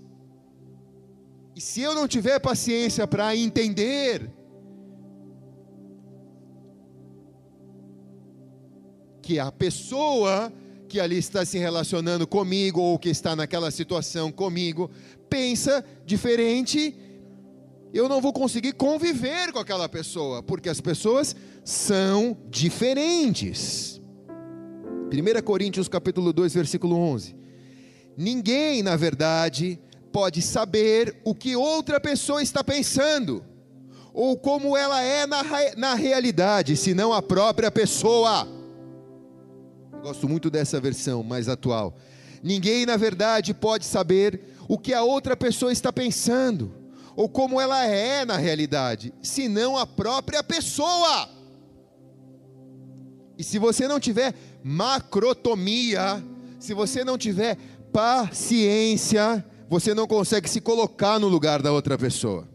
E 1.56 1.60
se 1.60 1.80
eu 1.80 1.92
não 1.92 2.06
tiver 2.06 2.38
paciência 2.38 3.04
para 3.04 3.34
entender, 3.34 4.30
que 9.20 9.40
a 9.40 9.50
pessoa 9.50 10.52
que 10.88 11.00
ali 11.00 11.18
está 11.18 11.44
se 11.44 11.58
relacionando 11.58 12.28
comigo 12.28 12.80
ou 12.80 12.96
que 12.96 13.08
está 13.08 13.34
naquela 13.34 13.72
situação 13.72 14.30
comigo 14.30 14.88
pensa 15.28 15.84
diferente, 16.06 16.94
eu 17.92 18.08
não 18.08 18.20
vou 18.20 18.32
conseguir 18.32 18.72
conviver 18.72 19.52
com 19.52 19.58
aquela 19.58 19.88
pessoa, 19.88 20.42
porque 20.42 20.68
as 20.68 20.80
pessoas 20.80 21.34
são 21.64 22.36
diferentes. 22.48 24.00
1 25.12 25.42
Coríntios 25.42 25.88
capítulo 25.88 26.32
2, 26.32 26.54
versículo 26.54 26.96
11. 26.96 27.36
Ninguém, 28.16 28.82
na 28.82 28.96
verdade, 28.96 29.80
pode 30.12 30.40
saber 30.40 31.16
o 31.24 31.34
que 31.34 31.56
outra 31.56 31.98
pessoa 31.98 32.42
está 32.42 32.62
pensando, 32.62 33.44
ou 34.12 34.36
como 34.36 34.76
ela 34.76 35.02
é 35.02 35.26
na, 35.26 35.42
na 35.76 35.94
realidade, 35.94 36.76
senão 36.76 37.12
a 37.12 37.20
própria 37.20 37.70
pessoa. 37.70 38.46
Gosto 40.02 40.28
muito 40.28 40.48
dessa 40.48 40.80
versão 40.80 41.22
mais 41.22 41.48
atual. 41.48 41.96
Ninguém, 42.42 42.86
na 42.86 42.96
verdade, 42.96 43.52
pode 43.52 43.84
saber 43.84 44.40
o 44.68 44.78
que 44.78 44.94
a 44.94 45.02
outra 45.02 45.36
pessoa 45.36 45.72
está 45.72 45.92
pensando, 45.92 46.72
ou 47.16 47.28
como 47.28 47.60
ela 47.60 47.84
é 47.84 48.24
na 48.24 48.36
realidade, 48.36 49.12
senão 49.22 49.76
a 49.76 49.86
própria 49.86 50.42
pessoa. 50.42 51.28
E 53.36 53.44
se 53.44 53.58
você 53.58 53.88
não 53.88 53.98
tiver 53.98 54.34
macrotomia, 54.62 56.22
se 56.58 56.74
você 56.74 57.04
não 57.04 57.16
tiver 57.16 57.56
paciência, 57.92 59.44
você 59.68 59.94
não 59.94 60.06
consegue 60.06 60.48
se 60.48 60.60
colocar 60.60 61.18
no 61.18 61.28
lugar 61.28 61.62
da 61.62 61.72
outra 61.72 61.96
pessoa. 61.96 62.48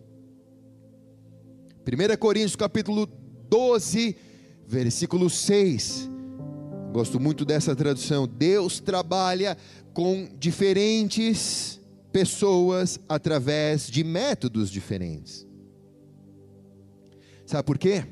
1 1.88 2.18
Coríntios 2.18 2.56
capítulo 2.56 3.08
12, 3.50 4.16
versículo 4.68 5.30
6 5.30 6.16
Gosto 6.96 7.20
muito 7.20 7.44
dessa 7.44 7.76
tradução. 7.76 8.26
Deus 8.26 8.80
trabalha 8.80 9.58
com 9.94 10.30
diferentes 10.40 11.78
pessoas 12.16 12.98
através 13.10 13.88
de 13.88 14.02
métodos 14.02 14.72
diferentes. 14.72 15.46
Sabe 17.46 17.66
por 17.66 17.78
quê? 17.78 18.06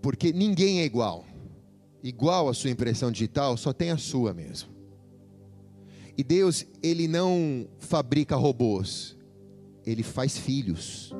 Porque 0.00 0.32
ninguém 0.32 0.78
é 0.78 0.84
igual. 0.84 1.26
Igual 2.00 2.48
a 2.48 2.54
sua 2.54 2.70
impressão 2.70 3.10
digital, 3.10 3.56
só 3.56 3.72
tem 3.72 3.90
a 3.90 3.96
sua 3.96 4.32
mesmo. 4.32 4.68
E 6.16 6.22
Deus, 6.22 6.64
ele 6.80 7.08
não 7.08 7.66
fabrica 7.80 8.36
robôs, 8.36 9.16
ele 9.84 10.04
faz 10.04 10.38
filhos. 10.38 11.12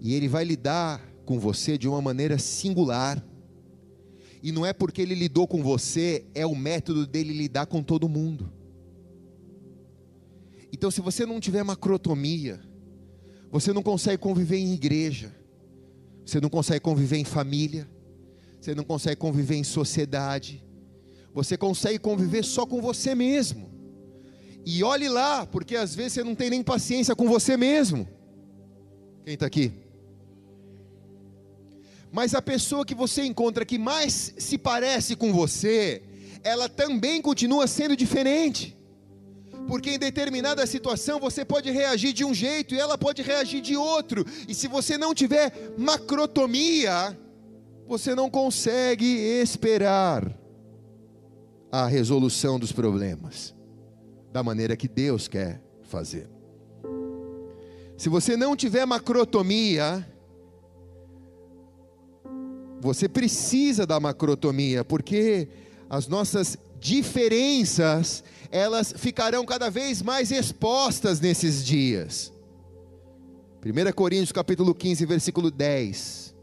E 0.00 0.14
ele 0.14 0.28
vai 0.28 0.44
lidar 0.44 1.06
com 1.26 1.38
você 1.38 1.76
de 1.76 1.86
uma 1.86 2.00
maneira 2.00 2.38
singular 2.38 3.22
e 4.42 4.50
não 4.50 4.64
é 4.64 4.72
porque 4.72 5.02
ele 5.02 5.14
lidou 5.14 5.46
com 5.46 5.62
você, 5.62 6.24
é 6.34 6.46
o 6.46 6.56
método 6.56 7.06
dele 7.06 7.34
lidar 7.34 7.66
com 7.66 7.82
todo 7.82 8.08
mundo. 8.08 8.56
Então, 10.72 10.90
se 10.90 11.00
você 11.00 11.24
não 11.24 11.40
tiver 11.40 11.62
macrotomia, 11.62 12.60
você 13.50 13.72
não 13.72 13.82
consegue 13.82 14.18
conviver 14.18 14.58
em 14.58 14.74
igreja, 14.74 15.34
você 16.24 16.40
não 16.40 16.50
consegue 16.50 16.80
conviver 16.80 17.16
em 17.16 17.24
família, 17.24 17.88
você 18.60 18.74
não 18.74 18.84
consegue 18.84 19.16
conviver 19.16 19.56
em 19.56 19.64
sociedade, 19.64 20.62
você 21.32 21.56
consegue 21.56 21.98
conviver 21.98 22.44
só 22.44 22.66
com 22.66 22.82
você 22.82 23.14
mesmo. 23.14 23.70
E 24.64 24.82
olhe 24.82 25.08
lá, 25.08 25.46
porque 25.46 25.76
às 25.76 25.94
vezes 25.94 26.14
você 26.14 26.24
não 26.24 26.34
tem 26.34 26.50
nem 26.50 26.62
paciência 26.62 27.16
com 27.16 27.26
você 27.26 27.56
mesmo. 27.56 28.06
Quem 29.24 29.34
está 29.34 29.46
aqui? 29.46 29.72
Mas 32.12 32.34
a 32.34 32.42
pessoa 32.42 32.84
que 32.84 32.94
você 32.94 33.24
encontra 33.24 33.64
que 33.64 33.78
mais 33.78 34.34
se 34.38 34.58
parece 34.58 35.14
com 35.16 35.32
você, 35.32 36.02
ela 36.42 36.68
também 36.68 37.20
continua 37.20 37.66
sendo 37.66 37.96
diferente. 37.96 38.77
Porque 39.68 39.90
em 39.90 39.98
determinada 39.98 40.66
situação 40.66 41.20
você 41.20 41.44
pode 41.44 41.70
reagir 41.70 42.14
de 42.14 42.24
um 42.24 42.32
jeito 42.32 42.74
e 42.74 42.80
ela 42.80 42.96
pode 42.96 43.20
reagir 43.20 43.60
de 43.60 43.76
outro. 43.76 44.24
E 44.48 44.54
se 44.54 44.66
você 44.66 44.96
não 44.96 45.14
tiver 45.14 45.52
macrotomia, 45.76 47.16
você 47.86 48.14
não 48.14 48.30
consegue 48.30 49.04
esperar 49.04 50.26
a 51.70 51.86
resolução 51.86 52.58
dos 52.58 52.72
problemas 52.72 53.54
da 54.32 54.42
maneira 54.42 54.74
que 54.74 54.88
Deus 54.88 55.28
quer 55.28 55.60
fazer. 55.82 56.30
Se 57.98 58.08
você 58.08 58.38
não 58.38 58.56
tiver 58.56 58.86
macrotomia, 58.86 60.06
você 62.80 63.06
precisa 63.06 63.84
da 63.84 64.00
macrotomia, 64.00 64.82
porque 64.82 65.48
as 65.90 66.06
nossas 66.08 66.56
diferenças, 66.80 68.22
elas 68.50 68.92
ficarão 68.96 69.44
cada 69.44 69.70
vez 69.70 70.02
mais 70.02 70.30
expostas 70.30 71.20
nesses 71.20 71.64
dias. 71.64 72.32
1 73.64 73.92
Coríntios 73.92 74.32
capítulo 74.32 74.74
15, 74.74 75.04
versículo 75.04 75.50
10. 75.50 76.34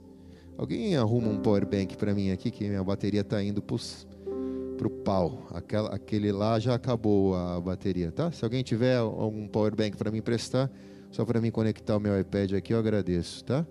Alguém 0.57 0.95
arruma 0.95 1.27
um 1.27 1.37
power 1.37 1.65
bank 1.65 1.97
para 1.97 2.13
mim 2.13 2.31
aqui, 2.31 2.51
que 2.51 2.67
minha 2.67 2.83
bateria 2.83 3.21
está 3.21 3.43
indo 3.43 3.61
para 3.61 4.87
o 4.87 4.89
pau. 4.89 5.47
Aquela, 5.53 5.89
aquele 5.93 6.31
lá 6.31 6.59
já 6.59 6.75
acabou 6.75 7.35
a 7.35 7.59
bateria, 7.59 8.11
tá? 8.11 8.31
Se 8.31 8.43
alguém 8.43 8.63
tiver 8.63 8.97
algum 8.97 9.47
power 9.47 9.75
bank 9.75 9.97
para 9.97 10.11
me 10.11 10.19
emprestar, 10.19 10.69
só 11.11 11.25
para 11.25 11.41
mim 11.41 11.51
conectar 11.51 11.97
o 11.97 11.99
meu 11.99 12.19
iPad 12.19 12.53
aqui, 12.53 12.73
eu 12.73 12.79
agradeço, 12.79 13.43
tá? 13.43 13.65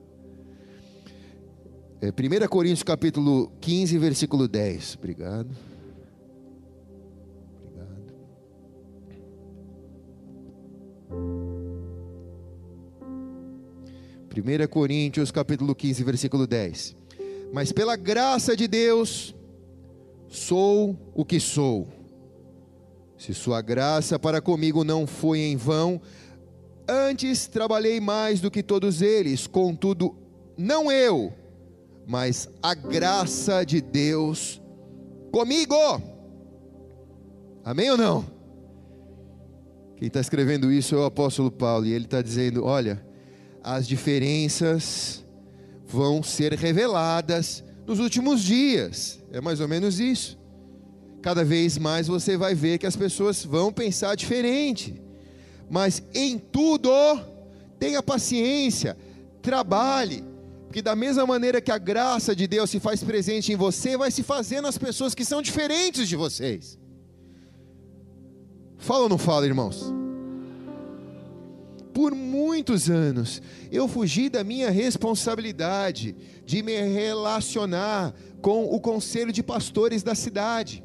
É, 2.01 2.09
1 2.09 2.49
Coríntios 2.49 2.83
capítulo 2.83 3.51
15, 3.61 3.97
versículo 3.99 4.47
10. 4.49 4.97
Obrigado. 4.99 5.74
1 14.41 14.67
Coríntios 14.69 15.31
capítulo 15.31 15.75
15, 15.75 16.03
versículo 16.05 16.47
10. 16.47 16.97
Mas 17.53 17.73
pela 17.73 17.97
graça 17.97 18.57
de 18.57 18.67
Deus, 18.67 19.35
sou 20.29 20.97
o 21.15 21.25
que 21.25 21.39
sou. 21.39 21.89
Se 23.17 23.33
sua 23.33 23.63
graça 23.63 24.19
para 24.19 24.41
comigo 24.41 24.83
não 24.83 25.07
foi 25.07 25.41
em 25.41 25.57
vão, 25.57 26.01
antes 26.89 27.47
trabalhei 27.47 28.01
mais 28.01 28.41
do 28.41 28.51
que 28.51 28.63
todos 28.63 29.01
eles, 29.01 29.47
contudo, 29.47 30.17
não 30.57 30.91
eu, 30.91 31.33
mas 32.07 32.49
a 32.63 32.75
graça 32.75 33.65
de 33.65 33.81
Deus 33.81 34.61
comigo. 35.33 35.75
Amém 37.65 37.91
ou 37.91 37.97
não? 37.97 38.25
Quem 39.97 40.09
está 40.09 40.21
escrevendo 40.21 40.71
isso 40.71 40.95
é 40.95 40.99
o 40.99 41.05
apóstolo 41.05 41.51
Paulo, 41.51 41.87
e 41.87 41.93
ele 41.93 42.05
está 42.05 42.21
dizendo: 42.21 42.65
olha, 42.65 43.03
as 43.65 43.89
diferenças 43.89 45.25
vão 45.87 46.23
ser 46.23 46.53
reveladas 46.53 47.65
nos 47.87 47.99
últimos 47.99 48.43
dias, 48.43 49.19
é 49.33 49.41
mais 49.41 49.59
ou 49.59 49.67
menos 49.67 49.99
isso. 49.99 50.39
Cada 51.23 51.43
vez 51.43 51.79
mais 51.79 52.07
você 52.07 52.37
vai 52.37 52.55
ver 52.55 52.77
que 52.77 52.87
as 52.87 52.95
pessoas 52.95 53.43
vão 53.43 53.73
pensar 53.73 54.15
diferente, 54.15 55.01
mas 55.71 56.03
em 56.13 56.39
tudo, 56.39 56.91
tenha 57.79 58.03
paciência, 58.03 58.99
trabalhe, 59.41 60.23
porque 60.67 60.83
da 60.83 60.95
mesma 60.95 61.27
maneira 61.27 61.61
que 61.61 61.71
a 61.71 61.79
graça 61.79 62.37
de 62.37 62.47
Deus 62.47 62.69
se 62.69 62.79
faz 62.79 63.03
presente 63.03 63.51
em 63.51 63.57
você, 63.57 63.97
vai 63.97 64.11
se 64.11 64.23
fazer 64.23 64.61
nas 64.61 64.77
pessoas 64.77 65.15
que 65.15 65.25
são 65.25 65.41
diferentes 65.41 66.07
de 66.07 66.17
vocês. 66.17 66.79
Fala 68.77 69.05
ou 69.05 69.09
não 69.09 69.17
fala, 69.19 69.47
irmãos? 69.47 70.04
Por 71.95 72.13
muitos 72.13 72.91
anos, 72.91 73.41
eu 73.71 73.87
fugi 73.87 74.29
da 74.29 74.43
minha 74.43 74.69
responsabilidade 74.69 76.17
de 76.45 76.61
me 76.61 76.77
relacionar 76.77 78.13
com 78.43 78.65
o 78.65 78.81
conselho 78.81 79.33
de 79.33 79.45
pastores 79.45 80.03
da 80.03 80.13
cidade, 80.13 80.83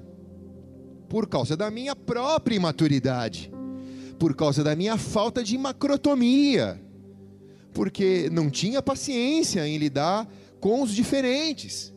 por 1.10 1.28
causa 1.28 1.58
da 1.58 1.72
minha 1.72 1.96
própria 1.96 2.56
imaturidade, 2.56 3.52
por 4.20 4.36
causa 4.36 4.64
da 4.64 4.76
minha 4.76 4.98
falta 4.98 5.44
de 5.44 5.58
macrotomia, 5.58 6.80
porque 7.74 8.30
não 8.32 8.48
tinha 8.48 8.80
paciência 8.80 9.68
em 9.68 9.78
lidar 9.78 10.30
com 10.60 10.84
os 10.84 10.94
diferentes, 10.94 11.92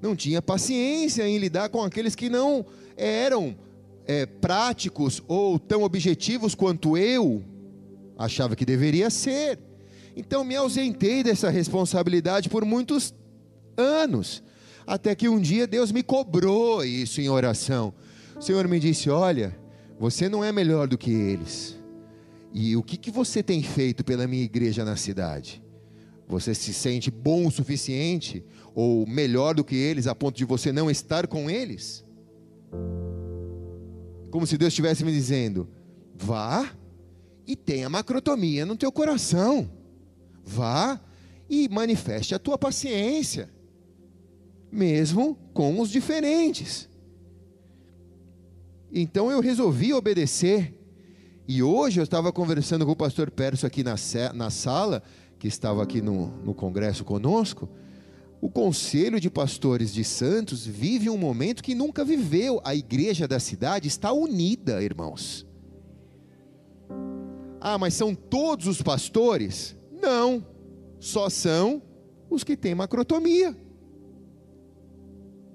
não 0.00 0.14
tinha 0.14 0.40
paciência 0.40 1.28
em 1.28 1.36
lidar 1.38 1.68
com 1.68 1.82
aqueles 1.82 2.14
que 2.14 2.28
não 2.28 2.64
eram 2.96 3.56
é, 4.06 4.24
práticos 4.24 5.20
ou 5.26 5.58
tão 5.58 5.82
objetivos 5.82 6.54
quanto 6.54 6.96
eu 6.96 7.42
achava 8.24 8.56
que 8.56 8.64
deveria 8.64 9.10
ser. 9.10 9.58
Então 10.16 10.44
me 10.44 10.54
ausentei 10.54 11.22
dessa 11.22 11.50
responsabilidade 11.50 12.48
por 12.48 12.64
muitos 12.64 13.14
anos, 13.76 14.42
até 14.86 15.14
que 15.14 15.28
um 15.28 15.40
dia 15.40 15.66
Deus 15.66 15.90
me 15.90 16.02
cobrou 16.02 16.84
isso 16.84 17.20
em 17.20 17.28
oração. 17.28 17.94
O 18.36 18.42
Senhor 18.42 18.66
me 18.68 18.78
disse: 18.78 19.08
Olha, 19.10 19.56
você 19.98 20.28
não 20.28 20.44
é 20.44 20.52
melhor 20.52 20.86
do 20.86 20.98
que 20.98 21.10
eles. 21.10 21.78
E 22.52 22.76
o 22.76 22.82
que, 22.82 22.96
que 22.96 23.10
você 23.10 23.42
tem 23.42 23.62
feito 23.62 24.04
pela 24.04 24.26
minha 24.26 24.44
igreja 24.44 24.84
na 24.84 24.96
cidade? 24.96 25.62
Você 26.28 26.54
se 26.54 26.72
sente 26.72 27.10
bom 27.10 27.46
o 27.46 27.50
suficiente 27.50 28.44
ou 28.74 29.06
melhor 29.06 29.54
do 29.54 29.64
que 29.64 29.74
eles 29.74 30.06
a 30.06 30.14
ponto 30.14 30.36
de 30.36 30.44
você 30.44 30.70
não 30.70 30.90
estar 30.90 31.26
com 31.26 31.48
eles? 31.48 32.04
Como 34.30 34.46
se 34.46 34.58
Deus 34.58 34.72
estivesse 34.72 35.04
me 35.04 35.12
dizendo: 35.12 35.68
vá 36.14 36.70
e 37.46 37.56
tenha 37.56 37.88
macrotomia 37.88 38.64
no 38.64 38.76
teu 38.76 38.90
coração. 38.92 39.70
Vá 40.44 41.00
e 41.48 41.68
manifeste 41.68 42.34
a 42.34 42.38
tua 42.38 42.56
paciência, 42.56 43.50
mesmo 44.70 45.36
com 45.52 45.80
os 45.80 45.90
diferentes. 45.90 46.88
Então 48.92 49.30
eu 49.30 49.40
resolvi 49.40 49.92
obedecer. 49.92 50.78
E 51.46 51.62
hoje 51.62 52.00
eu 52.00 52.04
estava 52.04 52.32
conversando 52.32 52.86
com 52.86 52.92
o 52.92 52.96
pastor 52.96 53.30
Perso 53.30 53.66
aqui 53.66 53.82
na, 53.82 53.96
na 54.34 54.50
sala, 54.50 55.02
que 55.38 55.48
estava 55.48 55.82
aqui 55.82 56.00
no, 56.00 56.28
no 56.44 56.54
congresso 56.54 57.04
conosco. 57.04 57.68
O 58.40 58.50
Conselho 58.50 59.20
de 59.20 59.30
Pastores 59.30 59.92
de 59.92 60.04
Santos 60.04 60.66
vive 60.66 61.08
um 61.08 61.16
momento 61.16 61.62
que 61.62 61.74
nunca 61.74 62.04
viveu. 62.04 62.60
A 62.64 62.74
igreja 62.74 63.26
da 63.28 63.38
cidade 63.38 63.88
está 63.88 64.12
unida, 64.12 64.82
irmãos. 64.82 65.46
Ah, 67.64 67.78
mas 67.78 67.94
são 67.94 68.12
todos 68.12 68.66
os 68.66 68.82
pastores? 68.82 69.76
Não, 69.92 70.44
só 70.98 71.30
são 71.30 71.80
os 72.28 72.42
que 72.42 72.56
têm 72.56 72.74
macrotomia. 72.74 73.56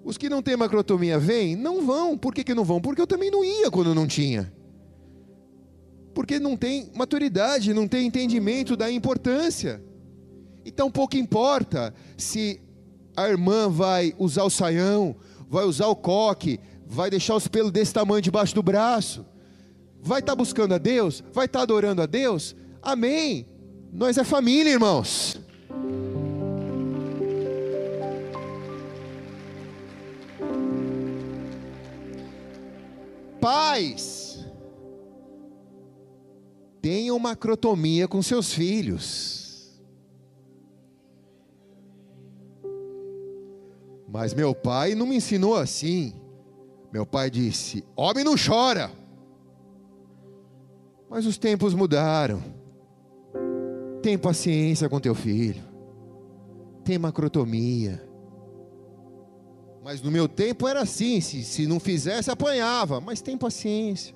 Os 0.06 0.18
que 0.18 0.30
não 0.30 0.42
têm 0.42 0.56
macrotomia 0.56 1.20
vêm? 1.20 1.54
Não 1.58 1.86
vão. 1.86 2.18
Por 2.18 2.34
que, 2.34 2.46
que 2.46 2.54
não 2.54 2.64
vão? 2.64 2.80
Porque 2.80 3.02
eu 3.02 3.08
também 3.08 3.30
não 3.30 3.44
ia 3.44 3.70
quando 3.70 3.94
não 3.94 4.08
tinha. 4.08 4.54
Porque 6.14 6.40
não 6.40 6.56
tem 6.56 6.90
maturidade, 6.96 7.74
não 7.74 7.90
tem 7.90 8.08
entendimento 8.08 8.78
da 8.78 8.90
importância. 8.90 9.84
Então 10.66 10.90
pouco 10.90 11.18
importa 11.18 11.94
se 12.16 12.62
a 13.18 13.28
irmã 13.28 13.68
vai 13.68 14.16
usar 14.18 14.46
o 14.46 14.50
saião, 14.50 15.14
vai 15.50 15.66
usar 15.66 15.88
o 15.88 15.96
coque, 15.96 16.58
vai 16.86 17.10
deixar 17.10 17.36
os 17.36 17.50
pelos 17.50 17.74
desse 17.74 17.94
tamanho 17.94 18.22
debaixo 18.22 18.56
do 18.56 18.64
braço, 18.64 19.26
vai 20.08 20.22
estar 20.22 20.32
tá 20.32 20.36
buscando 20.36 20.74
a 20.74 20.78
Deus, 20.78 21.22
vai 21.34 21.46
estar 21.46 21.60
tá 21.60 21.64
adorando 21.64 22.02
a 22.02 22.06
Deus, 22.06 22.56
amém. 22.82 23.46
Nós 23.92 24.18
é 24.18 24.24
família, 24.24 24.72
irmãos. 24.72 25.40
Pais, 33.42 34.46
tenham 36.82 37.20
macrotomia 37.20 38.08
com 38.08 38.22
seus 38.22 38.54
filhos. 38.54 39.78
Mas 44.08 44.34
meu 44.34 44.56
pai 44.56 44.96
não 44.96 45.06
me 45.06 45.18
ensinou 45.18 45.56
assim. 45.56 46.14
Meu 46.92 47.06
pai 47.06 47.30
disse: 47.30 47.84
Homem 47.96 48.24
não 48.24 48.36
chora. 48.36 48.92
Mas 51.10 51.26
os 51.26 51.38
tempos 51.38 51.74
mudaram. 51.74 52.42
Tem 54.02 54.18
paciência 54.18 54.90
com 54.90 55.00
teu 55.00 55.16
filho. 55.16 55.64
Tem 56.84 56.98
macrotomia. 56.98 58.02
Mas 59.84 60.02
no 60.02 60.12
meu 60.12 60.28
tempo 60.28 60.68
era 60.68 60.82
assim: 60.82 61.22
se, 61.22 61.44
se 61.44 61.66
não 61.66 61.80
fizesse, 61.80 62.30
apanhava. 62.30 63.00
Mas 63.00 63.22
tem 63.22 63.38
paciência. 63.38 64.16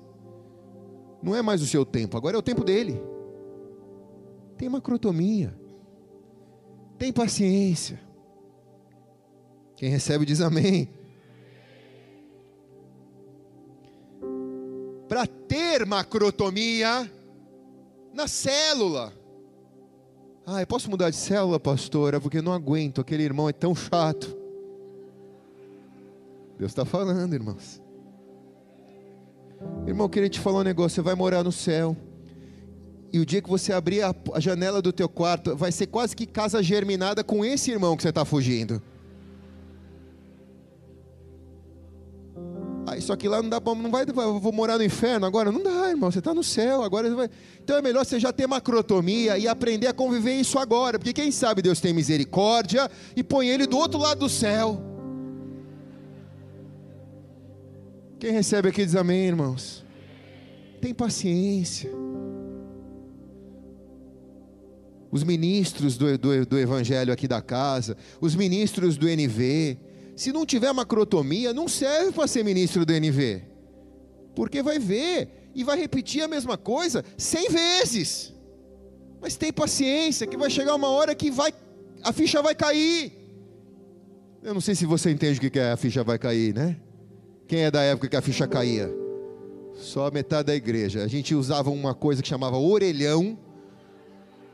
Não 1.22 1.36
é 1.36 1.40
mais 1.40 1.62
o 1.62 1.66
seu 1.66 1.86
tempo, 1.86 2.16
agora 2.16 2.36
é 2.36 2.38
o 2.38 2.42
tempo 2.42 2.64
dele. 2.64 3.00
Tem 4.58 4.68
macrotomia. 4.68 5.56
Tem 6.98 7.12
paciência. 7.12 8.00
Quem 9.76 9.88
recebe 9.88 10.24
diz 10.24 10.40
amém. 10.40 10.88
Para 15.12 15.26
ter 15.26 15.84
macrotomia 15.84 17.06
na 18.14 18.26
célula. 18.26 19.12
Ah, 20.46 20.62
eu 20.62 20.66
posso 20.66 20.88
mudar 20.88 21.10
de 21.10 21.16
célula, 21.16 21.60
pastora, 21.60 22.18
porque 22.18 22.38
eu 22.38 22.42
não 22.42 22.54
aguento, 22.54 23.02
aquele 23.02 23.22
irmão 23.22 23.46
é 23.46 23.52
tão 23.52 23.74
chato. 23.74 24.34
Deus 26.58 26.70
está 26.70 26.86
falando, 26.86 27.34
irmãos. 27.34 27.78
Irmão, 29.86 30.06
eu 30.06 30.08
queria 30.08 30.30
te 30.30 30.40
falar 30.40 30.60
um 30.60 30.64
negócio: 30.64 30.94
você 30.94 31.02
vai 31.02 31.14
morar 31.14 31.44
no 31.44 31.52
céu. 31.52 31.94
E 33.12 33.18
o 33.18 33.26
dia 33.26 33.42
que 33.42 33.50
você 33.50 33.70
abrir 33.70 34.00
a, 34.00 34.14
a 34.32 34.40
janela 34.40 34.80
do 34.80 34.94
teu 34.94 35.10
quarto, 35.10 35.54
vai 35.54 35.70
ser 35.70 35.88
quase 35.88 36.16
que 36.16 36.24
casa 36.24 36.62
germinada 36.62 37.22
com 37.22 37.44
esse 37.44 37.70
irmão 37.70 37.98
que 37.98 38.02
você 38.02 38.08
está 38.08 38.24
fugindo. 38.24 38.82
Isso 43.02 43.12
aqui 43.12 43.28
lá 43.28 43.42
não 43.42 43.48
dá. 43.48 43.60
Não 43.60 43.90
vai, 43.90 44.06
vou 44.06 44.52
morar 44.52 44.78
no 44.78 44.84
inferno 44.84 45.26
agora? 45.26 45.50
Não 45.52 45.62
dá, 45.62 45.90
irmão. 45.90 46.10
Você 46.10 46.20
está 46.20 46.32
no 46.32 46.42
céu 46.42 46.82
agora. 46.82 47.14
Vai, 47.14 47.28
então 47.62 47.76
é 47.76 47.82
melhor 47.82 48.04
você 48.04 48.18
já 48.18 48.32
ter 48.32 48.46
macrotomia 48.46 49.36
e 49.38 49.46
aprender 49.46 49.86
a 49.86 49.92
conviver 49.92 50.34
isso 50.34 50.58
agora. 50.58 50.98
Porque 50.98 51.12
quem 51.12 51.30
sabe 51.30 51.62
Deus 51.62 51.80
tem 51.80 51.92
misericórdia 51.92 52.90
e 53.14 53.22
põe 53.22 53.48
ele 53.48 53.66
do 53.66 53.76
outro 53.76 54.00
lado 54.00 54.20
do 54.20 54.28
céu. 54.28 54.80
Quem 58.18 58.30
recebe 58.30 58.68
aqui 58.68 58.84
diz 58.84 58.94
amém, 58.94 59.26
irmãos. 59.26 59.84
Tem 60.80 60.94
paciência. 60.94 61.90
Os 65.10 65.24
ministros 65.24 65.98
do, 65.98 66.16
do, 66.16 66.46
do 66.46 66.58
evangelho 66.58 67.12
aqui 67.12 67.28
da 67.28 67.42
casa, 67.42 67.96
os 68.20 68.34
ministros 68.34 68.96
do 68.96 69.06
NV, 69.08 69.76
se 70.22 70.30
não 70.30 70.46
tiver 70.46 70.72
macrotomia, 70.72 71.52
não 71.52 71.66
serve 71.66 72.12
para 72.12 72.28
ser 72.28 72.44
ministro 72.44 72.86
do 72.86 72.92
NV. 72.92 73.42
Porque 74.36 74.62
vai 74.62 74.78
ver 74.78 75.50
e 75.52 75.64
vai 75.64 75.76
repetir 75.76 76.22
a 76.22 76.28
mesma 76.28 76.56
coisa 76.56 77.04
cem 77.18 77.48
vezes. 77.48 78.32
Mas 79.20 79.34
tem 79.34 79.52
paciência, 79.52 80.24
que 80.24 80.36
vai 80.36 80.48
chegar 80.48 80.76
uma 80.76 80.88
hora 80.88 81.12
que 81.12 81.28
vai, 81.28 81.52
a 82.04 82.12
ficha 82.12 82.40
vai 82.40 82.54
cair. 82.54 83.12
Eu 84.44 84.54
não 84.54 84.60
sei 84.60 84.76
se 84.76 84.86
você 84.86 85.10
entende 85.10 85.44
o 85.44 85.50
que 85.50 85.58
é 85.58 85.72
a 85.72 85.76
ficha 85.76 86.04
vai 86.04 86.20
cair, 86.20 86.54
né? 86.54 86.76
Quem 87.48 87.64
é 87.64 87.70
da 87.70 87.82
época 87.82 88.08
que 88.08 88.16
a 88.16 88.22
ficha 88.22 88.46
caía? 88.46 88.94
Só 89.74 90.08
metade 90.08 90.46
da 90.46 90.54
igreja. 90.54 91.02
A 91.02 91.08
gente 91.08 91.34
usava 91.34 91.68
uma 91.68 91.96
coisa 91.96 92.22
que 92.22 92.28
chamava 92.28 92.56
orelhão, 92.56 93.36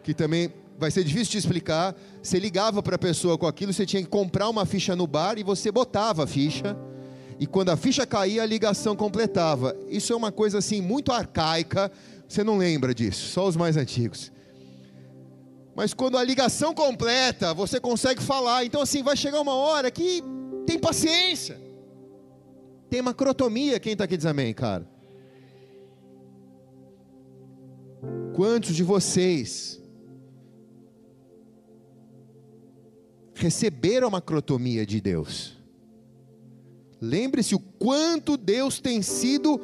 que 0.02 0.14
também 0.14 0.50
vai 0.78 0.90
ser 0.90 1.02
difícil 1.02 1.32
de 1.32 1.38
explicar. 1.38 1.94
Você 2.22 2.38
ligava 2.38 2.82
para 2.82 2.94
a 2.94 2.98
pessoa 2.98 3.36
com 3.36 3.46
aquilo, 3.46 3.72
você 3.72 3.84
tinha 3.84 4.02
que 4.02 4.08
comprar 4.08 4.48
uma 4.48 4.64
ficha 4.64 4.94
no 4.94 5.06
bar 5.06 5.36
e 5.36 5.42
você 5.42 5.72
botava 5.72 6.24
a 6.24 6.26
ficha. 6.26 6.76
E 7.40 7.46
quando 7.46 7.70
a 7.70 7.76
ficha 7.76 8.06
caía, 8.06 8.42
a 8.42 8.46
ligação 8.46 8.96
completava. 8.96 9.76
Isso 9.88 10.12
é 10.12 10.16
uma 10.16 10.30
coisa 10.30 10.58
assim 10.58 10.80
muito 10.80 11.12
arcaica. 11.12 11.90
Você 12.28 12.44
não 12.44 12.58
lembra 12.58 12.94
disso, 12.94 13.28
só 13.28 13.46
os 13.46 13.56
mais 13.56 13.76
antigos. 13.76 14.30
Mas 15.74 15.92
quando 15.92 16.16
a 16.16 16.24
ligação 16.24 16.72
completa, 16.72 17.52
você 17.52 17.80
consegue 17.80 18.22
falar. 18.22 18.64
Então 18.64 18.80
assim, 18.80 19.02
vai 19.02 19.16
chegar 19.16 19.40
uma 19.40 19.54
hora 19.54 19.90
que 19.90 20.22
tem 20.64 20.78
paciência. 20.78 21.60
Tem 22.88 23.02
macrotomia, 23.02 23.78
quem 23.80 23.92
está 23.92 24.04
aqui 24.04 24.16
diz 24.16 24.26
amém, 24.26 24.54
cara? 24.54 24.88
Quantos 28.34 28.74
de 28.74 28.84
vocês 28.84 29.80
receberam 33.38 34.08
a 34.08 34.10
macrotomia 34.10 34.84
de 34.84 35.00
Deus. 35.00 35.56
Lembre-se 37.00 37.54
o 37.54 37.60
quanto 37.60 38.36
Deus 38.36 38.80
tem 38.80 39.02
sido 39.02 39.60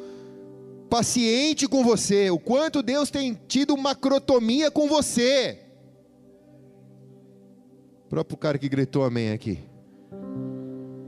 paciente 0.89 1.67
com 1.67 1.83
você, 1.83 2.29
o 2.29 2.39
quanto 2.39 2.81
Deus 2.81 3.09
tem 3.09 3.37
tido 3.47 3.75
macrotomia 3.75 4.71
com 4.71 4.87
você. 4.87 5.59
O 8.05 8.09
próprio 8.09 8.37
cara 8.37 8.57
que 8.57 8.69
gritou 8.69 9.03
amém 9.03 9.31
aqui. 9.31 9.59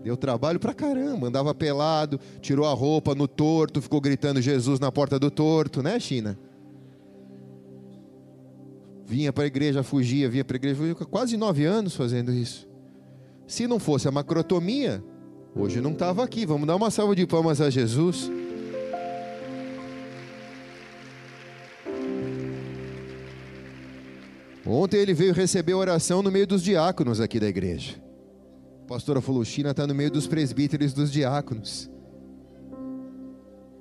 Deu 0.03 0.17
trabalho 0.17 0.59
pra 0.59 0.73
caramba, 0.73 1.27
andava 1.27 1.53
pelado, 1.53 2.19
tirou 2.41 2.65
a 2.65 2.73
roupa 2.73 3.13
no 3.13 3.27
torto, 3.27 3.81
ficou 3.81 4.01
gritando 4.01 4.41
Jesus 4.41 4.79
na 4.79 4.91
porta 4.91 5.19
do 5.19 5.29
torto, 5.29 5.83
né, 5.83 5.99
China? 5.99 6.37
Vinha 9.07 9.31
para 9.31 9.45
a 9.45 9.47
igreja, 9.47 9.81
fugia, 9.83 10.27
vinha 10.27 10.43
para 10.43 10.57
a 10.57 10.59
igreja, 10.59 10.75
fugia, 10.75 10.93
quase 10.95 11.37
nove 11.37 11.63
anos 11.63 11.95
fazendo 11.95 12.33
isso. 12.33 12.67
Se 13.47 13.65
não 13.65 13.79
fosse 13.79 14.05
a 14.05 14.11
macrotomia, 14.11 15.01
hoje 15.55 15.79
não 15.79 15.93
estava 15.93 16.25
aqui. 16.25 16.45
Vamos 16.45 16.67
dar 16.67 16.75
uma 16.75 16.91
salva 16.91 17.15
de 17.15 17.25
palmas 17.25 17.61
a 17.61 17.69
Jesus. 17.69 18.29
Ontem 24.65 24.97
ele 24.97 25.13
veio 25.13 25.33
receber 25.33 25.73
oração 25.73 26.21
no 26.21 26.29
meio 26.29 26.45
dos 26.45 26.61
diáconos 26.61 27.21
aqui 27.21 27.39
da 27.39 27.47
igreja. 27.47 27.95
A 28.83 28.87
pastora 28.87 29.21
falou: 29.21 29.45
China 29.45 29.71
está 29.71 29.87
no 29.87 29.95
meio 29.95 30.11
dos 30.11 30.27
presbíteros 30.27 30.91
dos 30.91 31.09
diáconos. 31.09 31.89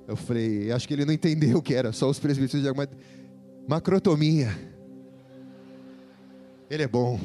Eu 0.07 0.15
falei: 0.15 0.71
acho 0.71 0.87
que 0.87 0.93
ele 0.93 1.03
não 1.03 1.13
entendeu 1.13 1.57
o 1.57 1.61
que 1.61 1.73
era, 1.73 1.91
só 1.91 2.09
os 2.09 2.17
presbíteros 2.17 2.63
de 2.63 2.71
diáconos. 2.71 2.97
Macrotomia. 3.67 4.76
Ele 6.69 6.83
é 6.83 6.87
bom. 6.87 7.19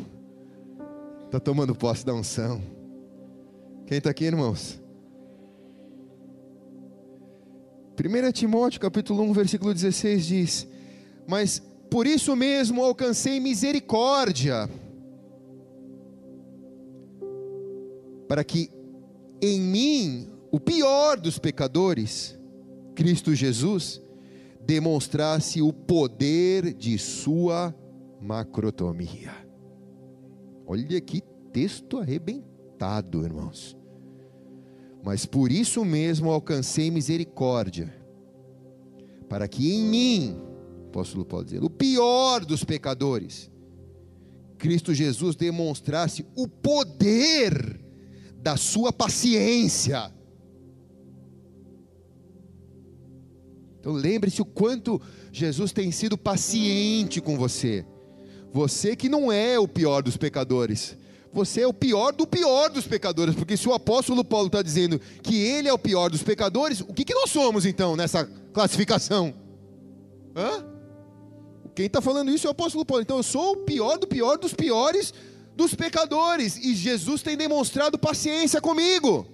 Está 1.24 1.40
tomando 1.40 1.74
posse 1.74 2.06
da 2.06 2.14
unção. 2.14 2.62
Quem 3.86 3.98
está 3.98 4.10
aqui, 4.10 4.24
irmãos? 4.24 4.80
1 7.98 8.32
Timóteo 8.32 8.80
capítulo 8.80 9.22
1, 9.24 9.32
versículo 9.32 9.74
16 9.74 10.26
diz: 10.26 10.68
Mas 11.26 11.60
por 11.90 12.06
isso 12.06 12.36
mesmo 12.36 12.82
alcancei 12.82 13.40
misericórdia, 13.40 14.70
para 18.28 18.44
que 18.44 18.70
em 19.40 19.60
mim, 19.60 20.28
o 20.52 20.60
pior 20.60 21.18
dos 21.18 21.36
pecadores, 21.36 22.38
Cristo 22.94 23.34
Jesus, 23.34 24.00
demonstrasse 24.64 25.60
o 25.60 25.72
poder 25.72 26.72
de 26.72 26.96
Sua 26.96 27.74
macrotomia. 28.22 29.32
Olha 30.64 31.00
que 31.00 31.20
texto 31.52 31.98
arrebentado, 31.98 33.24
irmãos. 33.24 33.76
Mas 35.04 35.26
por 35.26 35.50
isso 35.50 35.84
mesmo 35.84 36.30
alcancei 36.30 36.90
misericórdia, 36.90 37.92
para 39.28 39.48
que 39.48 39.74
em 39.74 39.82
mim, 39.82 40.40
apóstolo 40.88 41.24
Paulo 41.24 41.44
dizer, 41.44 41.64
o 41.64 41.68
pior 41.68 42.44
dos 42.44 42.62
pecadores, 42.62 43.50
Cristo 44.56 44.94
Jesus 44.94 45.34
demonstrasse 45.34 46.24
o 46.36 46.46
poder 46.46 47.84
da 48.36 48.56
sua 48.56 48.92
paciência. 48.92 50.14
Então 53.80 53.92
lembre-se 53.92 54.40
o 54.40 54.44
quanto 54.44 55.02
Jesus 55.32 55.72
tem 55.72 55.90
sido 55.90 56.16
paciente 56.16 57.20
com 57.20 57.36
você. 57.36 57.84
Você 58.52 58.94
que 58.94 59.08
não 59.08 59.32
é 59.32 59.58
o 59.58 59.66
pior 59.66 60.02
dos 60.02 60.16
pecadores. 60.16 60.96
Você 61.32 61.62
é 61.62 61.66
o 61.66 61.72
pior 61.72 62.12
do 62.12 62.26
pior 62.26 62.68
dos 62.68 62.86
pecadores, 62.86 63.34
porque 63.34 63.56
se 63.56 63.66
o 63.66 63.72
apóstolo 63.72 64.22
Paulo 64.22 64.48
está 64.48 64.60
dizendo 64.60 65.00
que 65.22 65.36
ele 65.36 65.66
é 65.66 65.72
o 65.72 65.78
pior 65.78 66.10
dos 66.10 66.22
pecadores, 66.22 66.82
o 66.82 66.92
que, 66.92 67.06
que 67.06 67.14
nós 67.14 67.30
somos 67.30 67.64
então 67.64 67.96
nessa 67.96 68.28
classificação? 68.52 69.32
Hã? 70.36 70.66
Quem 71.74 71.86
está 71.86 72.02
falando 72.02 72.30
isso 72.30 72.46
é 72.46 72.50
o 72.50 72.52
apóstolo 72.52 72.84
Paulo. 72.84 73.02
Então 73.02 73.16
eu 73.16 73.22
sou 73.22 73.52
o 73.52 73.56
pior 73.58 73.96
do 73.98 74.06
pior 74.06 74.36
dos 74.36 74.52
piores 74.52 75.14
dos 75.56 75.74
pecadores. 75.74 76.56
E 76.56 76.74
Jesus 76.74 77.22
tem 77.22 77.36
demonstrado 77.36 77.98
paciência 77.98 78.60
comigo. 78.60 79.26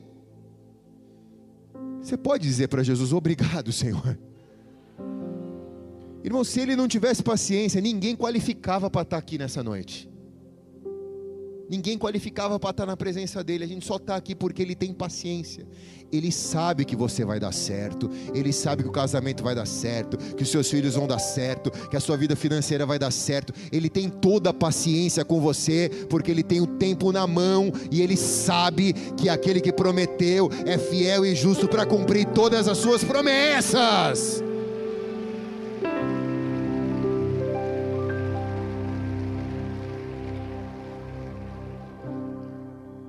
Você 2.01 2.17
pode 2.17 2.45
dizer 2.45 2.69
para 2.69 2.85
Jesus: 2.85 3.13
Obrigado, 3.13 3.73
Senhor. 3.73 4.17
Irmão, 6.29 6.45
se 6.45 6.61
ele 6.61 6.77
não 6.77 6.87
tivesse 6.87 7.23
paciência, 7.23 7.81
ninguém 7.81 8.15
qualificava 8.15 8.91
para 8.91 9.01
estar 9.01 9.17
tá 9.17 9.19
aqui 9.19 9.39
nessa 9.39 9.63
noite. 9.63 10.11
Ninguém 11.71 11.97
qualificava 11.97 12.59
para 12.61 12.69
estar 12.69 12.85
na 12.85 12.99
presença 12.99 13.43
dele. 13.43 13.65
A 13.65 13.67
gente 13.67 13.87
só 13.87 13.97
está 13.97 14.15
aqui 14.15 14.35
porque 14.35 14.61
ele 14.61 14.75
tem 14.75 14.93
paciência. 14.93 15.67
Ele 16.13 16.31
sabe 16.31 16.85
que 16.85 16.95
você 16.95 17.25
vai 17.25 17.41
dar 17.41 17.53
certo. 17.53 18.11
Ele 18.35 18.53
sabe 18.53 18.83
que 18.83 18.91
o 18.91 18.93
casamento 18.93 19.43
vai 19.43 19.55
dar 19.55 19.67
certo. 19.67 20.19
Que 20.35 20.43
os 20.43 20.51
seus 20.51 20.71
filhos 20.71 20.97
vão 20.97 21.07
dar 21.07 21.19
certo. 21.19 21.71
Que 21.89 21.97
a 21.97 22.01
sua 22.01 22.19
vida 22.19 22.37
financeira 22.37 22.85
vai 22.85 22.99
dar 22.99 23.11
certo. 23.11 23.55
Ele 23.73 23.89
tem 23.89 24.11
toda 24.11 24.51
a 24.51 24.55
paciência 24.55 25.25
com 25.25 25.41
você. 25.41 25.91
Porque 26.11 26.31
ele 26.31 26.43
tem 26.43 26.61
o 26.61 26.67
tempo 26.67 27.11
na 27.11 27.27
mão. 27.27 27.73
E 27.91 28.03
ele 28.03 28.19
sabe 28.19 28.93
que 29.17 29.31
aquele 29.31 29.63
que 29.63 29.73
prometeu 29.73 30.51
é 30.67 30.77
fiel 30.77 31.25
e 31.25 31.35
justo 31.35 31.67
para 31.67 31.87
cumprir 31.87 32.27
todas 32.27 32.69
as 32.69 32.77
suas 32.77 33.03
promessas. 33.03 34.47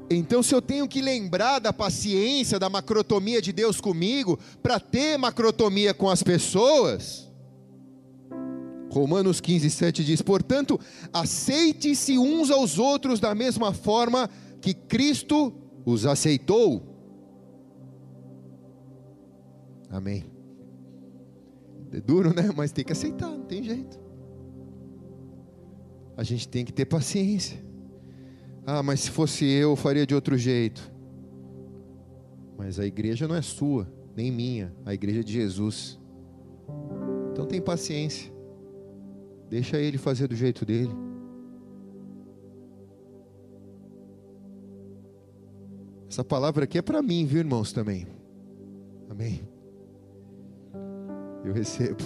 Então, 0.09 0.41
se 0.41 0.55
eu 0.55 0.61
tenho 0.61 0.87
que 0.87 1.01
lembrar 1.01 1.59
da 1.59 1.71
paciência, 1.71 2.57
da 2.57 2.67
macrotomia 2.67 3.41
de 3.41 3.51
Deus 3.53 3.79
comigo, 3.79 4.39
para 4.61 4.79
ter 4.79 5.17
macrotomia 5.17 5.93
com 5.93 6.09
as 6.09 6.23
pessoas, 6.23 7.29
Romanos 8.89 9.39
15, 9.39 9.69
7 9.69 10.03
diz: 10.03 10.21
Portanto, 10.21 10.79
aceite-se 11.13 12.17
uns 12.17 12.49
aos 12.49 12.79
outros 12.79 13.19
da 13.19 13.35
mesma 13.35 13.71
forma 13.71 14.29
que 14.59 14.73
Cristo 14.73 15.53
os 15.85 16.05
aceitou. 16.07 16.83
Amém. 19.91 20.25
É 21.91 21.99
duro, 21.99 22.33
né? 22.33 22.49
Mas 22.55 22.71
tem 22.71 22.83
que 22.83 22.91
aceitar, 22.91 23.29
não 23.29 23.45
tem 23.45 23.63
jeito. 23.63 23.99
A 26.17 26.23
gente 26.23 26.47
tem 26.47 26.65
que 26.65 26.73
ter 26.73 26.85
paciência. 26.85 27.68
Ah, 28.71 28.83
mas 28.83 28.99
se 28.99 29.09
fosse 29.09 29.45
eu, 29.45 29.71
eu 29.71 29.75
faria 29.75 30.05
de 30.05 30.13
outro 30.13 30.37
jeito. 30.37 30.93
Mas 32.55 32.79
a 32.79 32.85
igreja 32.85 33.27
não 33.27 33.33
é 33.33 33.41
sua, 33.41 33.91
nem 34.15 34.31
minha, 34.31 34.71
a 34.85 34.93
igreja 34.93 35.21
é 35.21 35.23
de 35.23 35.33
Jesus. 35.33 35.99
Então 37.31 37.47
tem 37.47 37.59
paciência. 37.59 38.31
Deixa 39.49 39.79
ele 39.79 39.97
fazer 39.97 40.27
do 40.27 40.35
jeito 40.35 40.67
dele. 40.67 40.91
Essa 46.07 46.23
palavra 46.23 46.65
aqui 46.65 46.77
é 46.77 46.81
para 46.83 47.01
mim, 47.01 47.25
viu, 47.25 47.39
irmãos, 47.39 47.73
também. 47.73 48.05
Amém. 49.09 49.41
Eu 51.43 51.53
recebo. 51.53 52.03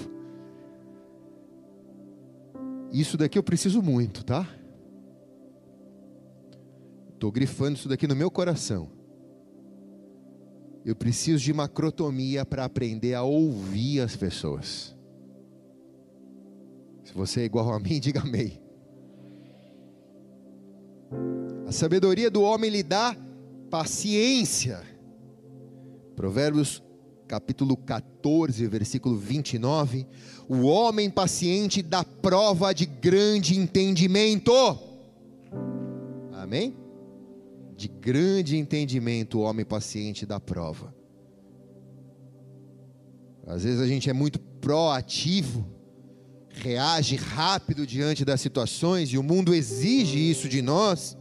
Isso 2.90 3.18
daqui 3.18 3.38
eu 3.38 3.44
preciso 3.44 3.82
muito, 3.82 4.24
tá? 4.24 4.48
Estou 7.24 7.32
grifando 7.32 7.78
isso 7.78 7.88
daqui 7.88 8.06
no 8.06 8.18
meu 8.18 8.30
coração. 8.30 8.92
Eu 10.84 10.94
preciso 10.94 11.42
de 11.42 11.54
macrotomia 11.54 12.46
para 12.46 12.66
aprender 12.66 13.14
a 13.14 13.24
ouvir 13.24 14.02
as 14.02 14.14
pessoas. 14.14 14.94
Se 17.06 17.14
você 17.14 17.40
é 17.40 17.46
igual 17.46 17.72
a 17.72 17.80
mim, 17.80 17.98
diga 18.04 18.20
amém. 18.20 18.62
A 21.66 21.72
sabedoria 21.72 22.30
do 22.30 22.42
homem 22.42 22.70
lhe 22.70 22.84
dá 22.84 23.16
paciência. 23.70 24.84
Provérbios 26.18 26.84
capítulo 27.26 27.78
14, 27.78 28.68
versículo 28.68 29.16
29. 29.16 30.06
O 30.50 30.64
homem 30.64 31.10
paciente 31.10 31.82
dá 31.82 32.04
prova 32.04 32.74
de 32.74 32.86
grande 32.86 33.58
entendimento. 33.58 34.52
Amém? 36.34 36.83
De 37.76 37.88
grande 37.88 38.58
entendimento 38.58 39.40
o 39.40 39.42
homem 39.42 39.66
paciente 39.66 40.26
da 40.26 40.40
prova. 40.40 40.94
Às 43.46 43.64
vezes 43.64 43.82
a 43.82 43.88
gente 43.88 44.10
é 44.10 44.14
muito 44.14 44.40
proativo, 44.40 45.68
reage 46.50 47.16
rápido 47.16 47.86
diante 47.86 48.24
das 48.24 48.40
situações 48.40 49.10
e 49.10 49.18
o 49.18 49.24
mundo 49.24 49.54
exige 49.54 50.18
isso 50.18 50.48
de 50.48 50.62
nós. 50.62 51.18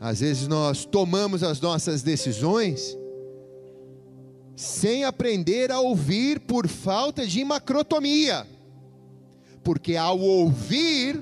Às 0.00 0.20
vezes 0.20 0.46
nós 0.46 0.84
tomamos 0.84 1.42
as 1.42 1.60
nossas 1.60 2.02
decisões 2.02 2.96
sem 4.54 5.04
aprender 5.04 5.70
a 5.70 5.80
ouvir 5.80 6.40
por 6.40 6.66
falta 6.66 7.26
de 7.26 7.44
macrotomia. 7.44 8.46
Porque 9.62 9.96
ao 9.96 10.18
ouvir, 10.18 11.20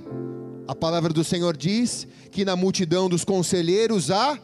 a 0.66 0.74
palavra 0.74 1.12
do 1.12 1.22
Senhor 1.22 1.57
diz 1.57 2.07
que 2.31 2.44
na 2.44 2.57
multidão 2.57 3.09
dos 3.09 3.24
conselheiros 3.24 4.11
há 4.11 4.38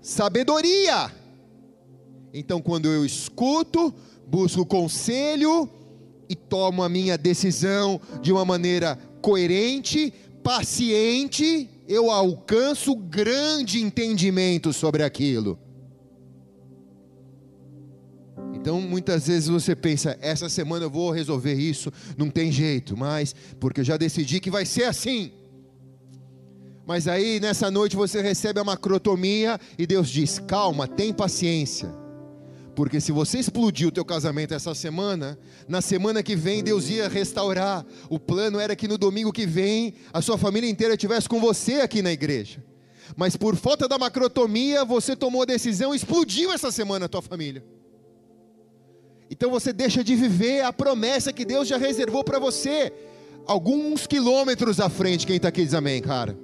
sabedoria. 0.00 1.10
Então, 2.32 2.60
quando 2.60 2.86
eu 2.86 3.04
escuto, 3.04 3.94
busco 4.26 4.66
conselho 4.66 5.68
e 6.28 6.34
tomo 6.34 6.82
a 6.82 6.88
minha 6.88 7.16
decisão 7.16 8.00
de 8.20 8.32
uma 8.32 8.44
maneira 8.44 8.98
coerente, 9.22 10.12
paciente, 10.42 11.68
eu 11.88 12.10
alcanço 12.10 12.94
grande 12.94 13.80
entendimento 13.80 14.72
sobre 14.72 15.02
aquilo. 15.02 15.58
Então 18.66 18.80
muitas 18.80 19.28
vezes 19.28 19.48
você 19.48 19.76
pensa, 19.76 20.18
essa 20.20 20.48
semana 20.48 20.86
eu 20.86 20.90
vou 20.90 21.12
resolver 21.12 21.54
isso, 21.54 21.92
não 22.18 22.28
tem 22.28 22.50
jeito, 22.50 22.96
mas 22.96 23.32
porque 23.60 23.78
eu 23.78 23.84
já 23.84 23.96
decidi 23.96 24.40
que 24.40 24.50
vai 24.50 24.66
ser 24.66 24.82
assim. 24.82 25.30
Mas 26.84 27.06
aí 27.06 27.38
nessa 27.38 27.70
noite 27.70 27.94
você 27.94 28.20
recebe 28.20 28.58
a 28.58 28.64
macrotomia 28.64 29.60
e 29.78 29.86
Deus 29.86 30.08
diz: 30.08 30.40
"Calma, 30.40 30.88
tem 30.88 31.12
paciência". 31.12 31.94
Porque 32.74 33.00
se 33.00 33.12
você 33.12 33.38
explodiu 33.38 33.90
o 33.90 33.92
teu 33.92 34.04
casamento 34.04 34.52
essa 34.52 34.74
semana, 34.74 35.38
na 35.68 35.80
semana 35.80 36.20
que 36.20 36.34
vem 36.34 36.60
Deus 36.60 36.88
ia 36.88 37.08
restaurar. 37.08 37.86
O 38.10 38.18
plano 38.18 38.58
era 38.58 38.74
que 38.74 38.88
no 38.88 38.98
domingo 38.98 39.32
que 39.32 39.46
vem 39.46 39.94
a 40.12 40.20
sua 40.20 40.36
família 40.36 40.68
inteira 40.68 40.94
estivesse 40.94 41.28
com 41.28 41.38
você 41.38 41.74
aqui 41.74 42.02
na 42.02 42.10
igreja. 42.10 42.64
Mas 43.16 43.36
por 43.36 43.54
falta 43.54 43.86
da 43.86 43.96
macrotomia, 43.96 44.84
você 44.84 45.14
tomou 45.14 45.42
a 45.42 45.46
decisão 45.46 45.94
e 45.94 45.96
explodiu 45.96 46.52
essa 46.52 46.72
semana 46.72 47.06
a 47.06 47.08
tua 47.08 47.22
família. 47.22 47.75
Então 49.30 49.50
você 49.50 49.72
deixa 49.72 50.04
de 50.04 50.14
viver 50.14 50.62
a 50.62 50.72
promessa 50.72 51.32
que 51.32 51.44
Deus 51.44 51.66
já 51.66 51.76
reservou 51.76 52.22
para 52.22 52.38
você, 52.38 52.92
alguns 53.46 54.06
quilômetros 54.06 54.80
à 54.80 54.88
frente. 54.88 55.26
Quem 55.26 55.36
está 55.36 55.48
aqui 55.48 55.64
diz 55.64 55.74
amém, 55.74 56.00
cara. 56.00 56.38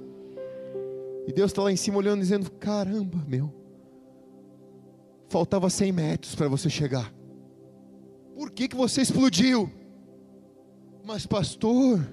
E 1.27 1.31
Deus 1.31 1.51
está 1.51 1.63
lá 1.63 1.71
em 1.71 1.77
cima 1.77 1.97
olhando, 1.97 2.19
dizendo: 2.19 2.51
caramba, 2.51 3.23
meu, 3.27 3.53
faltava 5.29 5.69
100 5.69 5.91
metros 5.91 6.35
para 6.35 6.47
você 6.47 6.69
chegar. 6.69 7.13
Por 8.35 8.51
que, 8.51 8.67
que 8.67 8.75
você 8.75 9.01
explodiu? 9.01 9.71
Mas, 11.05 11.25
pastor, 11.25 12.05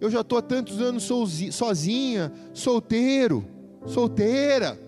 eu 0.00 0.10
já 0.10 0.20
estou 0.20 0.38
há 0.38 0.42
tantos 0.42 0.80
anos 0.80 1.08
sozinha, 1.50 2.32
solteiro, 2.54 3.44
solteira. 3.86 4.78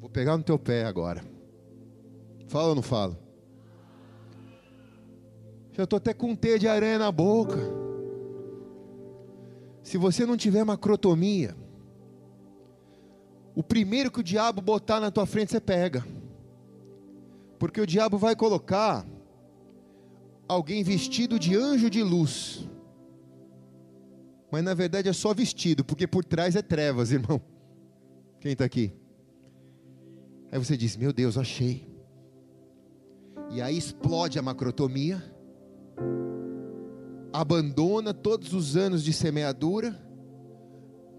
Vou 0.00 0.10
pegar 0.10 0.36
no 0.36 0.42
teu 0.42 0.58
pé 0.58 0.84
agora. 0.84 1.29
Fala 2.50 2.70
ou 2.70 2.74
não 2.74 2.82
fala? 2.82 3.16
Já 5.70 5.84
estou 5.84 5.98
até 5.98 6.12
com 6.12 6.34
T 6.34 6.58
de 6.58 6.66
aranha 6.66 6.98
na 6.98 7.12
boca. 7.12 7.60
Se 9.84 9.96
você 9.96 10.26
não 10.26 10.36
tiver 10.36 10.64
macrotomia, 10.64 11.54
o 13.54 13.62
primeiro 13.62 14.10
que 14.10 14.18
o 14.18 14.22
diabo 14.24 14.60
botar 14.60 14.98
na 14.98 15.12
tua 15.12 15.26
frente 15.26 15.52
você 15.52 15.60
pega. 15.60 16.04
Porque 17.56 17.80
o 17.80 17.86
diabo 17.86 18.18
vai 18.18 18.34
colocar 18.34 19.06
alguém 20.48 20.82
vestido 20.82 21.38
de 21.38 21.54
anjo 21.54 21.88
de 21.88 22.02
luz. 22.02 22.68
Mas 24.50 24.64
na 24.64 24.74
verdade 24.74 25.08
é 25.08 25.12
só 25.12 25.32
vestido, 25.32 25.84
porque 25.84 26.04
por 26.04 26.24
trás 26.24 26.56
é 26.56 26.62
trevas, 26.62 27.12
irmão. 27.14 27.40
Quem 28.40 28.54
está 28.54 28.64
aqui? 28.64 28.92
Aí 30.50 30.58
você 30.58 30.76
diz: 30.76 30.96
Meu 30.96 31.12
Deus, 31.12 31.38
achei. 31.38 31.89
E 33.50 33.60
aí 33.60 33.76
explode 33.76 34.38
a 34.38 34.42
macrotomia, 34.42 35.20
abandona 37.32 38.14
todos 38.14 38.52
os 38.52 38.76
anos 38.76 39.02
de 39.02 39.12
semeadura, 39.12 39.92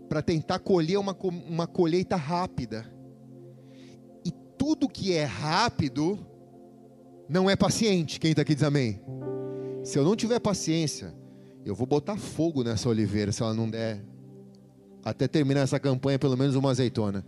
para 0.07 0.21
tentar 0.21 0.59
colher 0.59 0.97
uma, 0.97 1.15
uma 1.47 1.67
colheita 1.67 2.15
rápida. 2.15 2.85
E 4.25 4.31
tudo 4.57 4.87
que 4.87 5.13
é 5.13 5.25
rápido, 5.25 6.19
não 7.27 7.49
é 7.49 7.55
paciente. 7.55 8.19
Quem 8.19 8.31
está 8.31 8.41
aqui 8.43 8.55
diz 8.55 8.63
amém? 8.63 9.01
Se 9.83 9.97
eu 9.97 10.03
não 10.03 10.15
tiver 10.15 10.39
paciência, 10.39 11.13
eu 11.65 11.75
vou 11.75 11.87
botar 11.87 12.17
fogo 12.17 12.63
nessa 12.63 12.87
oliveira 12.87 13.31
se 13.31 13.41
ela 13.41 13.53
não 13.53 13.69
der 13.69 14.03
até 15.03 15.27
terminar 15.27 15.61
essa 15.61 15.79
campanha 15.79 16.19
pelo 16.19 16.37
menos 16.37 16.55
uma 16.55 16.71
azeitona. 16.71 17.25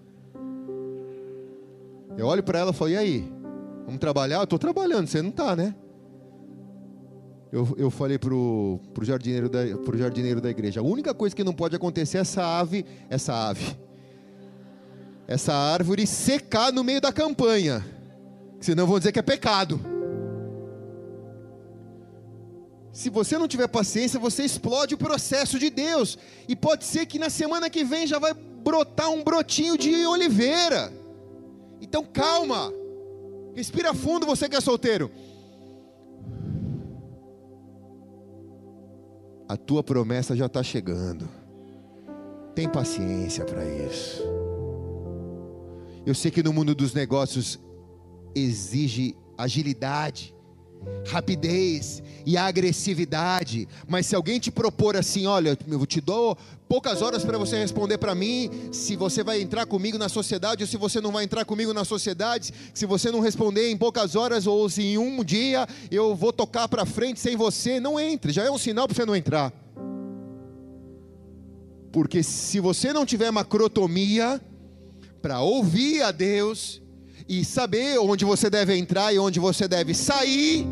Eu 2.17 2.27
olho 2.27 2.43
para 2.43 2.59
ela 2.59 2.71
e 2.71 2.73
falo: 2.73 2.91
"E 2.91 2.97
aí? 2.97 3.42
Vamos 3.85 3.99
trabalhar? 3.99 4.37
Eu 4.37 4.43
estou 4.43 4.59
trabalhando, 4.59 5.07
você 5.07 5.21
não 5.21 5.29
está, 5.29 5.55
né? 5.55 5.75
Eu, 7.51 7.75
eu 7.77 7.91
falei 7.91 8.17
pro, 8.17 8.79
pro, 8.95 9.05
jardineiro 9.05 9.47
da, 9.47 9.59
pro 9.85 9.95
jardineiro 9.95 10.41
da 10.41 10.49
igreja: 10.49 10.79
a 10.79 10.83
única 10.83 11.13
coisa 11.13 11.35
que 11.35 11.43
não 11.43 11.53
pode 11.53 11.75
acontecer 11.75 12.17
é 12.17 12.21
essa 12.21 12.43
ave, 12.43 12.83
essa 13.09 13.31
ave, 13.31 13.77
essa 15.27 15.53
árvore 15.53 16.07
secar 16.07 16.73
no 16.73 16.83
meio 16.83 16.99
da 16.99 17.13
campanha. 17.13 17.85
Senão 18.59 18.87
vão 18.87 18.97
dizer 18.97 19.11
que 19.11 19.19
é 19.19 19.21
pecado. 19.21 19.79
Se 22.91 23.09
você 23.09 23.37
não 23.37 23.47
tiver 23.47 23.67
paciência, 23.67 24.19
você 24.19 24.43
explode 24.43 24.95
o 24.95 24.97
processo 24.97 25.59
de 25.59 25.69
Deus. 25.69 26.17
E 26.47 26.55
pode 26.55 26.85
ser 26.85 27.05
que 27.05 27.19
na 27.19 27.29
semana 27.29 27.69
que 27.69 27.83
vem 27.83 28.07
já 28.07 28.17
vai 28.17 28.33
brotar 28.33 29.11
um 29.11 29.23
brotinho 29.23 29.77
de 29.77 30.05
oliveira. 30.07 30.91
Então 31.81 32.03
calma. 32.03 32.71
Respira 33.55 33.93
fundo, 33.93 34.25
você 34.25 34.49
que 34.49 34.55
é 34.55 34.61
solteiro. 34.61 35.11
A 39.47 39.55
tua 39.55 39.83
promessa 39.83 40.35
já 40.35 40.47
está 40.47 40.63
chegando. 40.63 41.29
Tem 42.55 42.67
paciência 42.69 43.45
para 43.45 43.63
isso. 43.65 44.23
Eu 46.05 46.15
sei 46.15 46.31
que 46.31 46.43
no 46.43 46.51
mundo 46.51 46.73
dos 46.75 46.93
negócios 46.93 47.59
exige 48.35 49.15
agilidade, 49.37 50.35
rapidez 51.07 52.01
e 52.25 52.37
agressividade. 52.37 53.67
Mas 53.87 54.05
se 54.05 54.15
alguém 54.15 54.39
te 54.39 54.51
propor 54.51 54.95
assim, 54.95 55.25
olha, 55.25 55.57
eu 55.67 55.85
te 55.85 55.99
dou 55.99 56.37
poucas 56.67 57.01
horas 57.01 57.23
para 57.23 57.37
você 57.37 57.57
responder 57.57 57.97
para 57.97 58.15
mim 58.15 58.49
se 58.71 58.95
você 58.95 59.23
vai 59.23 59.41
entrar 59.41 59.65
comigo 59.65 59.97
na 59.97 60.09
sociedade 60.09 60.63
ou 60.63 60.67
se 60.67 60.77
você 60.77 60.99
não 60.99 61.11
vai 61.11 61.23
entrar 61.23 61.45
comigo 61.45 61.73
na 61.73 61.85
sociedade. 61.85 62.53
Se 62.73 62.85
você 62.85 63.11
não 63.11 63.19
responder 63.19 63.69
em 63.69 63.77
poucas 63.77 64.15
horas 64.15 64.47
ou 64.47 64.69
se 64.69 64.81
em 64.81 64.97
um 64.97 65.23
dia 65.23 65.67
eu 65.91 66.15
vou 66.15 66.33
tocar 66.33 66.67
para 66.67 66.85
frente 66.85 67.19
sem 67.19 67.35
você, 67.35 67.79
não 67.79 67.99
entre. 67.99 68.31
Já 68.31 68.43
é 68.43 68.51
um 68.51 68.57
sinal 68.57 68.87
para 68.87 68.95
você 68.95 69.05
não 69.05 69.15
entrar. 69.15 69.53
Porque 71.91 72.23
se 72.23 72.59
você 72.59 72.91
não 72.91 73.05
tiver 73.05 73.29
macrotomia 73.31 74.41
para 75.21 75.41
ouvir 75.41 76.01
a 76.01 76.11
Deus 76.11 76.82
e 77.27 77.43
saber 77.45 77.97
onde 77.99 78.25
você 78.25 78.49
deve 78.49 78.75
entrar 78.75 79.13
e 79.13 79.19
onde 79.19 79.39
você 79.39 79.67
deve 79.67 79.93
sair, 79.93 80.65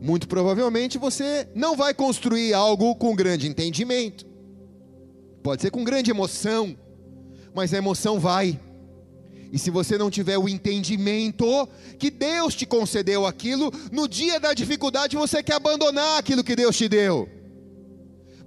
muito 0.00 0.28
provavelmente 0.28 0.98
você 0.98 1.48
não 1.54 1.76
vai 1.76 1.94
construir 1.94 2.54
algo 2.54 2.94
com 2.94 3.14
grande 3.14 3.48
entendimento. 3.48 4.26
Pode 5.42 5.62
ser 5.62 5.70
com 5.70 5.84
grande 5.84 6.10
emoção, 6.10 6.76
mas 7.54 7.72
a 7.72 7.78
emoção 7.78 8.18
vai. 8.18 8.58
E 9.52 9.58
se 9.58 9.70
você 9.70 9.96
não 9.96 10.10
tiver 10.10 10.38
o 10.38 10.48
entendimento 10.48 11.68
que 11.98 12.10
Deus 12.10 12.54
te 12.54 12.66
concedeu 12.66 13.24
aquilo, 13.24 13.72
no 13.92 14.08
dia 14.08 14.40
da 14.40 14.52
dificuldade 14.52 15.16
você 15.16 15.42
quer 15.42 15.54
abandonar 15.54 16.18
aquilo 16.18 16.44
que 16.44 16.56
Deus 16.56 16.76
te 16.76 16.88
deu. 16.88 17.28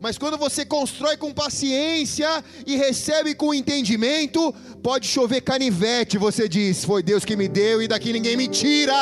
Mas 0.01 0.17
quando 0.17 0.37
você 0.37 0.65
constrói 0.65 1.17
com 1.17 1.33
paciência 1.33 2.43
e 2.65 2.77
recebe 2.77 3.35
com 3.35 3.53
entendimento, 3.53 4.53
pode 4.81 5.05
chover 5.07 5.41
canivete, 5.41 6.17
você 6.17 6.47
diz: 6.47 6.85
Foi 6.85 7.03
Deus 7.03 7.25
que 7.25 7.35
me 7.35 7.49
deu 7.49 7.81
e 7.81 7.87
daqui 7.87 8.13
ninguém 8.13 8.37
me 8.37 8.47
tira. 8.47 8.93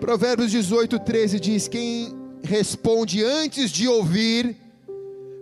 Provérbios 0.00 0.50
18, 0.50 0.98
13 0.98 1.38
diz: 1.38 1.68
Quem 1.68 2.12
responde 2.42 3.22
antes 3.24 3.70
de 3.70 3.86
ouvir, 3.86 4.56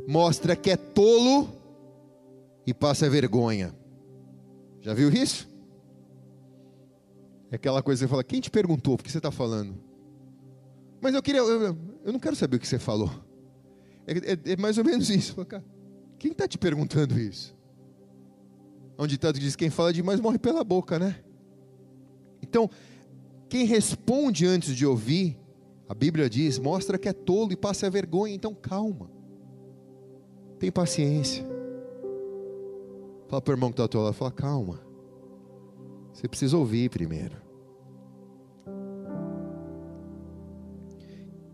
mostra 0.07 0.55
que 0.55 0.71
é 0.71 0.77
tolo 0.77 1.49
e 2.67 2.75
passa 2.75 3.09
vergonha. 3.09 3.75
Já 4.83 4.93
viu 4.93 5.11
isso? 5.11 5.52
É 7.53 7.57
aquela 7.57 7.83
coisa 7.83 7.99
que 7.99 8.09
você 8.09 8.11
fala, 8.11 8.25
quem 8.25 8.41
te 8.41 8.51
perguntou? 8.51 8.97
Por 8.97 9.05
que 9.05 9.13
você 9.13 9.19
está 9.19 9.31
falando? 9.31 9.75
Mas 11.03 11.15
eu 11.15 11.23
queria, 11.23 11.43
eu, 11.43 11.77
eu, 12.03 12.13
não 12.13 12.19
quero 12.19 12.35
saber 12.35 12.57
o 12.57 12.59
que 12.59 12.67
você 12.67 12.79
falou. 12.79 13.11
É, 14.07 14.33
é, 14.33 14.53
é 14.53 14.57
mais 14.57 14.79
ou 14.79 14.85
menos 14.85 15.11
isso. 15.11 15.37
Quem 16.19 16.33
está 16.33 16.49
te 16.49 16.57
perguntando 16.57 17.21
isso? 17.21 17.55
Há 18.97 19.03
um 19.03 19.07
ditado 19.07 19.35
que 19.35 19.41
diz: 19.41 19.55
quem 19.55 19.69
fala 19.69 19.93
demais 19.93 20.19
morre 20.19 20.39
pela 20.39 20.65
boca, 20.65 20.99
né? 20.99 21.23
Então, 22.41 22.71
quem 23.51 23.67
responde 23.67 24.47
antes 24.47 24.75
de 24.75 24.87
ouvir, 24.87 25.39
a 25.87 25.95
Bíblia 25.95 26.31
diz, 26.31 26.59
mostra 26.59 26.97
que 26.97 27.09
é 27.09 27.13
tolo 27.13 27.53
e 27.53 27.57
passa 27.57 27.87
a 27.87 27.91
vergonha. 27.91 28.35
Então, 28.35 28.55
calma. 28.55 29.11
Tem 30.59 30.73
paciência. 30.73 31.45
Fala 33.29 33.43
para 33.43 33.53
o 33.53 33.55
irmão 33.55 33.69
que 33.69 33.75
está 33.75 33.83
ao 33.83 33.89
teu 33.91 34.01
lado, 34.01 34.15
fala, 34.15 34.33
calma. 34.33 34.81
Você 36.15 36.27
precisa 36.27 36.57
ouvir 36.57 36.89
primeiro. 36.89 37.42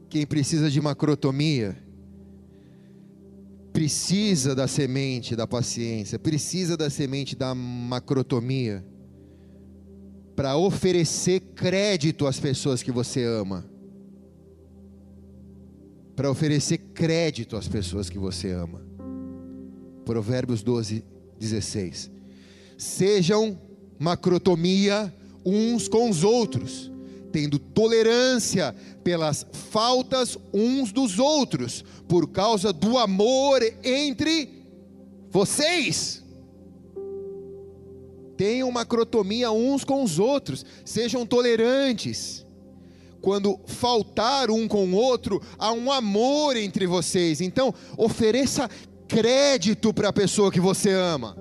Quem 0.08 0.26
precisa 0.26 0.70
de 0.70 0.80
macrotomia 0.80 1.76
precisa 3.72 4.56
da 4.56 4.66
semente 4.66 5.36
da 5.36 5.46
paciência, 5.46 6.18
precisa 6.18 6.76
da 6.76 6.90
semente 6.90 7.36
da 7.36 7.54
macrotomia 7.54 8.84
para 10.34 10.56
oferecer 10.56 11.40
crédito 11.54 12.26
às 12.26 12.40
pessoas 12.40 12.82
que 12.82 12.90
você 12.90 13.24
ama. 13.24 13.64
Para 16.16 16.30
oferecer 16.30 16.78
crédito 16.92 17.56
às 17.56 17.68
pessoas 17.68 18.10
que 18.10 18.18
você 18.18 18.50
ama. 18.50 18.82
Provérbios 20.04 20.62
12, 20.62 21.04
16. 21.38 22.10
Sejam 22.76 23.56
macrotomia 23.98 25.14
uns 25.44 25.86
com 25.86 26.10
os 26.10 26.24
outros, 26.24 26.90
tendo 27.32 27.58
tolerância 27.58 28.74
pelas 29.04 29.46
faltas 29.70 30.36
uns 30.52 30.92
dos 30.92 31.18
outros, 31.18 31.84
por 32.06 32.28
causa 32.28 32.72
do 32.72 32.98
amor 32.98 33.60
entre 33.82 34.48
vocês. 35.30 36.22
Tenham 38.36 38.70
macrotomia 38.70 39.50
uns 39.50 39.84
com 39.84 40.02
os 40.02 40.18
outros, 40.18 40.64
sejam 40.84 41.26
tolerantes. 41.26 42.46
Quando 43.20 43.58
faltar 43.66 44.48
um 44.48 44.68
com 44.68 44.86
o 44.86 44.94
outro, 44.94 45.42
há 45.58 45.72
um 45.72 45.90
amor 45.90 46.56
entre 46.56 46.86
vocês. 46.86 47.40
Então, 47.40 47.74
ofereça 47.96 48.70
crédito 49.08 49.92
para 49.92 50.10
a 50.10 50.12
pessoa 50.12 50.52
que 50.52 50.60
você 50.60 50.92
ama. 50.92 51.36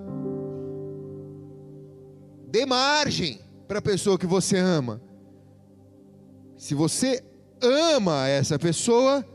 Dê 2.48 2.66
margem 2.66 3.40
para 3.68 3.78
a 3.78 3.82
pessoa 3.82 4.18
que 4.18 4.26
você 4.26 4.58
ama. 4.58 5.02
Se 6.58 6.74
você 6.74 7.24
ama 7.62 8.28
essa 8.28 8.58
pessoa, 8.58 9.26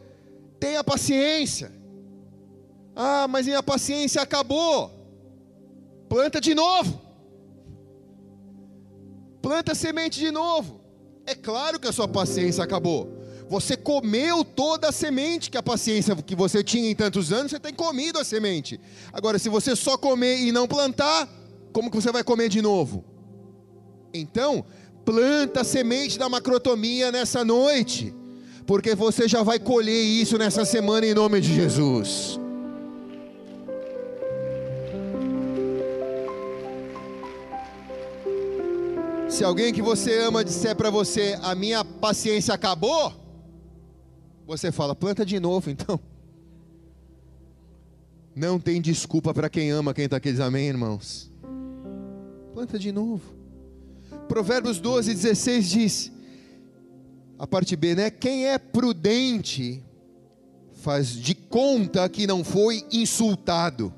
tenha 0.59 0.83
paciência. 0.83 1.73
Ah, 2.95 3.27
mas 3.29 3.47
minha 3.47 3.63
paciência 3.63 4.21
acabou. 4.21 4.91
Planta 6.09 6.41
de 6.41 6.55
novo. 6.55 7.01
Planta 9.41 9.75
semente 9.75 10.19
de 10.19 10.31
novo. 10.31 10.81
É 11.27 11.35
claro 11.35 11.79
que 11.79 11.89
a 11.89 11.93
sua 11.93 12.09
paciência 12.09 12.63
acabou. 12.63 13.23
Você 13.49 13.77
comeu 13.77 14.45
toda 14.45 14.89
a 14.89 14.93
semente 14.93 15.51
que 15.51 15.59
a 15.59 15.63
paciência 15.63 16.17
que 16.17 16.35
você 16.35 16.63
tinha 16.65 16.91
em 16.91 16.95
tantos 16.95 17.33
anos, 17.33 17.51
você 17.51 17.61
tem 17.61 17.75
comido 17.75 18.19
a 18.19 18.25
semente. 18.25 18.81
Agora, 19.13 19.39
se 19.39 19.49
você 19.49 19.77
só 19.77 19.97
comer 19.97 20.39
e 20.41 20.53
não 20.53 20.67
plantar, 20.67 21.29
como 21.73 21.91
que 21.91 21.97
você 21.97 22.11
vai 22.11 22.25
comer 22.25 22.49
de 22.49 22.63
novo? 22.63 23.05
Então, 24.15 24.65
planta 25.05 25.61
a 25.63 25.65
semente 25.65 26.19
da 26.19 26.29
macrotomia 26.29 27.11
nessa 27.11 27.45
noite, 27.45 28.15
porque 28.67 28.95
você 28.95 29.29
já 29.29 29.43
vai 29.43 29.59
colher 29.59 30.03
isso 30.03 30.39
nessa 30.39 30.65
semana 30.65 31.07
em 31.07 31.15
nome 31.15 31.41
de 31.41 31.55
Jesus. 31.55 32.39
Se 39.29 39.43
alguém 39.45 39.73
que 39.73 39.81
você 39.81 40.19
ama 40.19 40.45
disser 40.45 40.77
para 40.77 40.91
você, 40.91 41.39
a 41.43 41.55
minha 41.55 41.85
paciência 41.85 42.53
acabou, 42.53 43.13
você 44.47 44.71
fala, 44.71 44.95
planta 44.95 45.25
de 45.25 45.41
novo 45.41 45.71
então. 45.71 45.99
Não 48.35 48.59
tem 48.59 48.81
desculpa 48.81 49.33
para 49.35 49.49
quem 49.49 49.71
ama 49.71 49.93
quem 49.93 50.05
está 50.05 50.19
aqui, 50.19 50.31
diz 50.31 50.41
amém, 50.41 50.69
irmãos? 50.69 51.31
Planta 52.53 52.79
de 52.79 52.93
novo. 52.93 53.42
Provérbios 54.29 54.81
12, 54.81 55.15
16 55.15 55.71
diz, 55.71 56.13
a 57.39 57.47
parte 57.47 57.77
B, 57.77 57.95
né? 57.95 58.11
Quem 58.11 58.47
é 58.47 58.59
prudente 58.59 59.83
faz 60.75 61.13
de 61.13 61.35
conta 61.35 62.09
que 62.09 62.27
não 62.27 62.43
foi 62.43 62.85
insultado. 62.93 63.93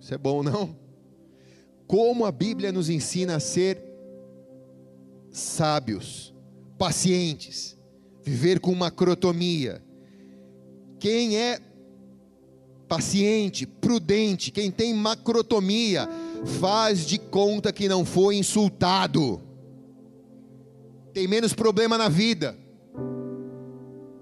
Isso 0.00 0.12
é 0.12 0.18
bom, 0.18 0.42
não? 0.42 0.76
Como 1.86 2.24
a 2.24 2.32
Bíblia 2.32 2.72
nos 2.72 2.88
ensina 2.88 3.36
a 3.36 3.40
ser 3.40 3.82
sábios, 5.30 6.34
pacientes, 6.78 7.76
viver 8.22 8.60
com 8.60 8.74
macrotomia. 8.74 9.82
Quem 10.98 11.36
é 11.36 11.60
paciente, 12.92 13.64
prudente, 13.64 14.50
quem 14.50 14.70
tem 14.70 14.92
macrotomia, 14.92 16.06
faz 16.60 17.06
de 17.06 17.16
conta 17.16 17.72
que 17.72 17.88
não 17.88 18.04
foi 18.04 18.36
insultado. 18.36 19.40
Tem 21.14 21.26
menos 21.26 21.54
problema 21.54 21.96
na 21.96 22.10
vida. 22.10 22.54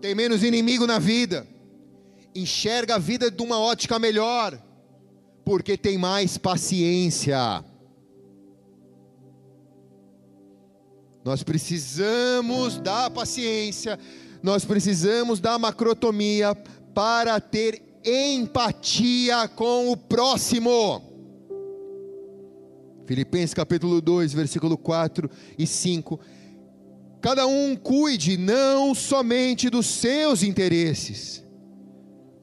Tem 0.01 0.15
menos 0.15 0.45
inimigo 0.45 0.87
na 0.87 1.01
vida. 1.01 1.49
Enxerga 2.33 2.95
a 2.95 2.99
vida 2.99 3.29
de 3.29 3.43
uma 3.43 3.59
ótica 3.59 3.99
melhor, 3.99 4.57
porque 5.45 5.77
tem 5.77 5.99
mais 5.99 6.39
paciência. 6.39 7.65
Nós 11.25 11.43
precisamos 11.43 12.79
da 12.79 13.11
paciência, 13.11 13.99
nós 14.41 14.65
precisamos 14.65 15.41
da 15.41 15.59
macrotomia 15.59 16.55
para 16.95 17.41
ter 17.41 17.90
empatia 18.05 19.49
com 19.49 19.91
o 19.91 19.97
próximo. 19.97 21.03
Filipenses 23.07 23.53
capítulo 23.55 24.01
2, 24.01 24.33
versículo 24.33 24.79
4 24.79 25.29
e 25.59 25.67
5. 25.67 26.21
Cada 27.21 27.47
um 27.47 27.77
cuide 27.77 28.37
não 28.37 28.95
somente 28.95 29.69
dos 29.69 29.87
seus 29.87 30.43
interesses, 30.43 31.45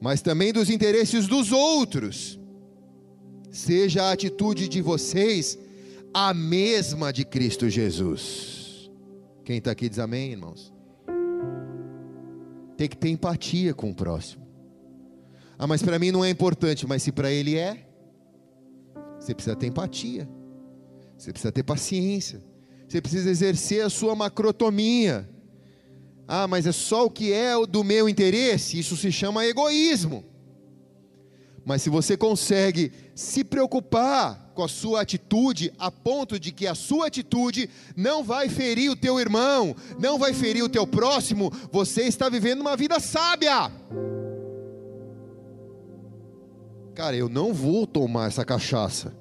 mas 0.00 0.22
também 0.22 0.52
dos 0.52 0.70
interesses 0.70 1.26
dos 1.26 1.52
outros. 1.52 2.38
Seja 3.50 4.04
a 4.04 4.12
atitude 4.12 4.68
de 4.68 4.80
vocês 4.82 5.58
a 6.12 6.32
mesma 6.32 7.12
de 7.12 7.24
Cristo 7.24 7.68
Jesus. 7.68 8.90
Quem 9.44 9.58
está 9.58 9.70
aqui 9.70 9.88
diz 9.88 9.98
amém, 9.98 10.32
irmãos? 10.32 10.72
Tem 12.76 12.88
que 12.88 12.96
ter 12.96 13.08
empatia 13.08 13.74
com 13.74 13.90
o 13.90 13.94
próximo. 13.94 14.47
Ah, 15.58 15.66
mas 15.66 15.82
para 15.82 15.98
mim 15.98 16.12
não 16.12 16.24
é 16.24 16.30
importante, 16.30 16.86
mas 16.86 17.02
se 17.02 17.10
para 17.10 17.32
ele 17.32 17.56
é, 17.56 17.84
você 19.18 19.34
precisa 19.34 19.56
ter 19.56 19.66
empatia, 19.66 20.28
você 21.16 21.32
precisa 21.32 21.50
ter 21.50 21.64
paciência, 21.64 22.40
você 22.86 23.00
precisa 23.00 23.28
exercer 23.28 23.84
a 23.84 23.90
sua 23.90 24.14
macrotomia. 24.14 25.28
Ah, 26.28 26.46
mas 26.46 26.66
é 26.66 26.72
só 26.72 27.06
o 27.06 27.10
que 27.10 27.32
é 27.32 27.54
do 27.66 27.82
meu 27.82 28.08
interesse, 28.08 28.78
isso 28.78 28.96
se 28.96 29.10
chama 29.10 29.44
egoísmo. 29.44 30.24
Mas 31.64 31.82
se 31.82 31.90
você 31.90 32.16
consegue 32.16 32.92
se 33.14 33.42
preocupar 33.42 34.52
com 34.54 34.62
a 34.62 34.68
sua 34.68 35.02
atitude, 35.02 35.72
a 35.78 35.90
ponto 35.90 36.38
de 36.38 36.52
que 36.52 36.66
a 36.66 36.74
sua 36.74 37.08
atitude 37.08 37.68
não 37.96 38.22
vai 38.22 38.48
ferir 38.48 38.90
o 38.90 38.96
teu 38.96 39.18
irmão, 39.18 39.74
não 39.98 40.18
vai 40.18 40.32
ferir 40.32 40.62
o 40.62 40.68
teu 40.68 40.86
próximo, 40.86 41.52
você 41.72 42.04
está 42.04 42.28
vivendo 42.28 42.60
uma 42.60 42.76
vida 42.76 43.00
sábia. 43.00 43.70
Cara, 46.98 47.14
eu 47.14 47.28
não 47.28 47.54
vou 47.54 47.86
tomar 47.86 48.26
essa 48.26 48.44
cachaça, 48.44 49.16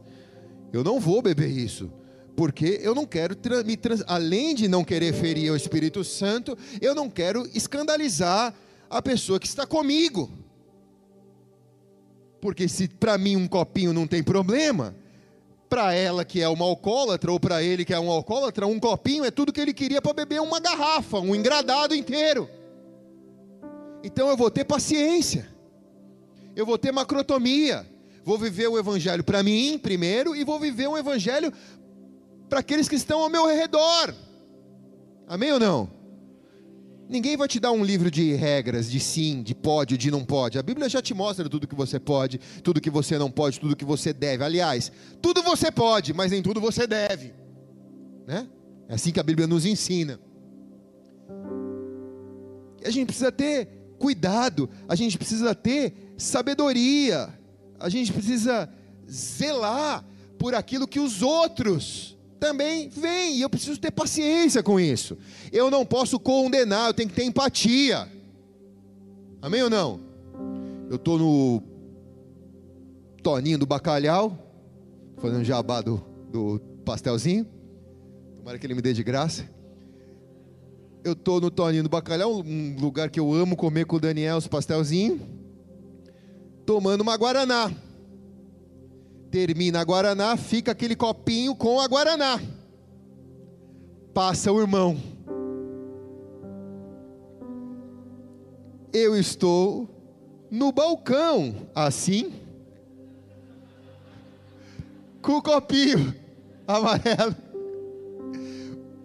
eu 0.74 0.84
não 0.84 1.00
vou 1.00 1.22
beber 1.22 1.48
isso, 1.48 1.92
porque 2.36 2.80
eu 2.82 2.96
não 2.96 3.06
quero 3.06 3.38
me 3.64 3.78
trans, 3.78 4.04
além 4.08 4.56
de 4.56 4.68
não 4.68 4.84
querer 4.84 5.14
ferir 5.14 5.52
o 5.52 5.56
Espírito 5.56 6.04
Santo, 6.04 6.58
eu 6.82 6.96
não 6.96 7.08
quero 7.08 7.48
escandalizar 7.54 8.52
a 8.90 9.00
pessoa 9.00 9.40
que 9.40 9.46
está 9.46 9.68
comigo. 9.68 10.28
Porque 12.42 12.68
se 12.68 12.88
para 12.88 13.16
mim 13.16 13.36
um 13.36 13.48
copinho 13.48 13.94
não 13.94 14.08
tem 14.08 14.24
problema, 14.24 14.96
para 15.70 15.94
ela 15.94 16.26
que 16.26 16.42
é 16.42 16.50
uma 16.50 16.66
alcoólatra, 16.66 17.32
ou 17.32 17.40
para 17.40 17.62
ele 17.62 17.86
que 17.86 17.94
é 17.94 18.00
um 18.00 18.10
alcoólatra, 18.10 18.66
um 18.66 18.80
copinho 18.80 19.24
é 19.24 19.30
tudo 19.30 19.54
que 19.54 19.62
ele 19.62 19.72
queria 19.72 20.02
para 20.02 20.14
beber 20.14 20.42
uma 20.42 20.60
garrafa, 20.60 21.20
um 21.20 21.36
engradado 21.36 21.94
inteiro. 21.94 22.50
Então 24.04 24.30
eu 24.30 24.36
vou 24.36 24.50
ter 24.50 24.66
paciência, 24.66 25.56
eu 26.58 26.66
vou 26.66 26.76
ter 26.76 26.92
macrotomia, 26.92 27.86
vou 28.26 28.36
viver 28.36 28.68
o 28.68 28.80
evangelho 28.80 29.24
para 29.24 29.44
mim 29.44 29.78
primeiro 29.78 30.36
e 30.36 30.44
vou 30.44 30.60
viver 30.60 30.88
um 30.88 30.98
evangelho 30.98 31.54
para 32.50 32.62
aqueles 32.62 32.90
que 32.90 32.96
estão 32.96 33.22
ao 33.22 33.30
meu 33.30 33.46
redor. 33.46 34.12
Amém 35.28 35.52
ou 35.52 35.60
não? 35.60 35.88
Ninguém 37.08 37.38
vai 37.38 37.48
te 37.48 37.60
dar 37.60 37.72
um 37.72 37.84
livro 37.84 38.10
de 38.10 38.34
regras, 38.34 38.90
de 38.90 39.00
sim, 39.00 39.44
de 39.44 39.54
pode, 39.54 40.00
de 40.00 40.10
não 40.10 40.26
pode. 40.26 40.58
A 40.58 40.64
Bíblia 40.64 40.90
já 40.90 41.00
te 41.00 41.14
mostra 41.14 41.48
tudo 41.48 41.68
que 41.68 41.76
você 41.76 42.00
pode, 42.00 42.40
tudo 42.64 42.82
que 42.82 42.90
você 42.90 43.20
não 43.20 43.30
pode, 43.30 43.60
tudo 43.60 43.76
que 43.76 43.86
você 43.86 44.12
deve. 44.12 44.44
Aliás, 44.44 44.92
tudo 45.22 45.44
você 45.44 45.72
pode, 45.72 46.12
mas 46.12 46.32
nem 46.32 46.42
tudo 46.42 46.60
você 46.60 46.88
deve. 46.88 47.36
Né? 48.26 48.48
É 48.90 48.96
assim 48.96 49.12
que 49.12 49.20
a 49.20 49.24
Bíblia 49.24 49.46
nos 49.46 49.64
ensina. 49.64 50.20
A 52.84 52.90
gente 52.90 53.06
precisa 53.06 53.32
ter 53.32 53.77
cuidado, 53.98 54.70
a 54.88 54.96
gente 54.96 55.18
precisa 55.18 55.54
ter 55.54 56.14
sabedoria, 56.18 57.30
a 57.80 57.90
gente 57.90 58.12
precisa 58.12 58.70
zelar 59.10 60.06
por 60.38 60.56
aquilo 60.56 60.88
que 60.88 61.00
os 61.00 61.22
outros 61.22 62.18
também 62.40 62.90
vem, 62.90 63.38
e 63.38 63.42
eu 63.42 63.50
preciso 63.50 63.80
ter 63.80 63.92
paciência 63.92 64.62
com 64.62 64.80
isso. 64.80 65.18
Eu 65.52 65.72
não 65.72 65.86
posso 65.86 66.20
condenar, 66.20 66.88
eu 66.88 66.94
tenho 66.94 67.10
que 67.10 67.16
ter 67.16 67.24
empatia. 67.24 68.08
Amém 69.42 69.64
ou 69.64 69.70
não? 69.70 70.00
Eu 70.90 70.96
estou 70.96 71.18
no 71.18 71.64
Toninho 73.24 73.58
do 73.58 73.66
Bacalhau, 73.66 74.38
fazendo 75.18 75.44
jabá 75.44 75.82
do, 75.82 76.04
do 76.32 76.60
pastelzinho. 76.86 77.46
Tomara 78.38 78.58
que 78.60 78.66
ele 78.66 78.76
me 78.76 78.82
dê 78.82 78.94
de 78.94 79.04
graça. 79.04 79.57
Eu 81.08 81.14
estou 81.14 81.40
no 81.40 81.50
Toninho 81.50 81.84
do 81.84 81.90
Bacalhau, 81.90 82.42
um 82.42 82.76
lugar 82.78 83.10
que 83.10 83.18
eu 83.18 83.34
amo 83.34 83.56
comer 83.56 83.86
com 83.86 83.96
o 83.96 84.00
Daniel 84.00 84.36
os 84.36 84.46
pastelzinhos. 84.46 85.22
Tomando 86.66 87.00
uma 87.00 87.16
Guaraná. 87.16 87.72
Termina 89.32 89.80
a 89.80 89.86
Guaraná, 89.86 90.36
fica 90.36 90.74
aquele 90.74 90.98
copinho 90.98 91.56
com 91.56 91.80
a 91.80 91.88
Guaraná. 91.88 92.42
Passa 94.14 94.52
o 94.52 94.60
irmão. 94.60 94.98
Eu 98.92 99.16
estou 99.16 99.88
no 100.52 100.74
balcão, 100.74 101.56
assim, 101.74 102.34
com 105.22 105.38
o 105.38 105.42
copinho 105.42 106.14
amarelo. 106.68 107.47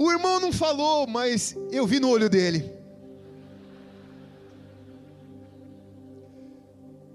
O 0.03 0.11
irmão 0.11 0.41
não 0.41 0.53
falou, 0.53 1.07
mas 1.07 1.57
eu 1.71 1.87
vi 1.87 2.01
no 2.01 2.09
olho 2.09 2.29
dele. 2.29 2.69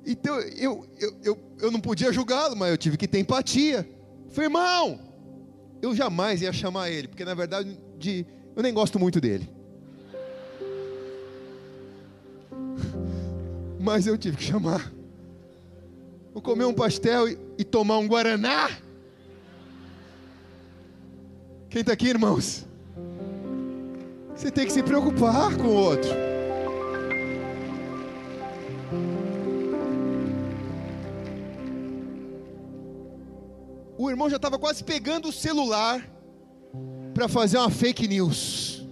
Então 0.06 0.40
eu, 0.40 0.88
eu, 0.98 1.18
eu, 1.22 1.38
eu 1.60 1.70
não 1.70 1.82
podia 1.82 2.14
julgá-lo, 2.14 2.56
mas 2.56 2.72
eu 2.72 2.78
tive 2.78 2.96
que 2.96 3.06
ter 3.06 3.20
empatia. 3.20 3.86
Falei, 4.30 4.46
irmão, 4.46 5.02
eu 5.82 5.94
jamais 5.94 6.42
ia 6.42 6.54
chamar 6.54 6.90
ele, 6.90 7.10
porque 7.10 7.26
na 7.26 7.34
verdade 7.34 7.78
de, 7.98 8.26
eu 8.56 8.64
nem 8.64 8.74
gosto 8.74 8.98
muito 8.98 9.20
dele. 9.20 9.50
Mas 13.82 14.08
eu 14.08 14.18
tive 14.18 14.38
que 14.38 14.44
chamar. 14.44 14.94
Vou 16.34 16.42
comer 16.42 16.64
um 16.64 16.74
pastel 16.74 17.28
e, 17.28 17.38
e 17.58 17.64
tomar 17.66 17.98
um 17.98 18.08
guaraná. 18.08 18.70
Quem 21.70 21.82
está 21.82 21.92
aqui, 21.92 22.08
irmãos? 22.08 22.66
Você 24.38 24.52
tem 24.52 24.68
que 24.68 24.72
se 24.72 24.84
preocupar 24.84 25.58
com 25.58 25.64
o 25.64 25.74
outro. 25.74 26.12
O 33.98 34.08
irmão 34.12 34.30
já 34.30 34.36
estava 34.36 34.60
quase 34.60 34.84
pegando 34.84 35.30
o 35.30 35.32
celular 35.32 36.08
para 37.16 37.28
fazer 37.28 37.58
uma 37.58 37.72
fake 37.72 38.08
news. 38.08 38.88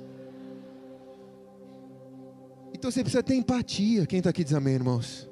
Então 2.73 2.89
você 2.89 3.03
precisa 3.03 3.21
ter 3.21 3.35
empatia. 3.35 4.07
Quem 4.07 4.17
está 4.17 4.31
aqui 4.31 4.43
diz 4.43 4.53
amém, 4.53 4.73
irmãos? 4.73 5.29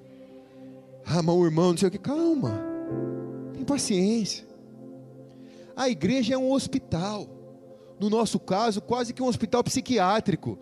Ah, 1.03 1.23
mas 1.23 1.35
o 1.35 1.43
irmão, 1.43 1.71
não 1.71 1.77
sei 1.77 1.87
o 1.87 1.91
que. 1.91 1.97
Calma. 1.97 2.61
Tem 3.51 3.65
paciência. 3.65 4.45
A 5.75 5.89
igreja 5.89 6.35
é 6.35 6.37
um 6.37 6.51
hospital 6.51 7.27
no 8.03 8.09
nosso 8.09 8.37
caso, 8.37 8.81
quase 8.81 9.13
que 9.13 9.23
um 9.23 9.27
hospital 9.27 9.63
psiquiátrico, 9.63 10.59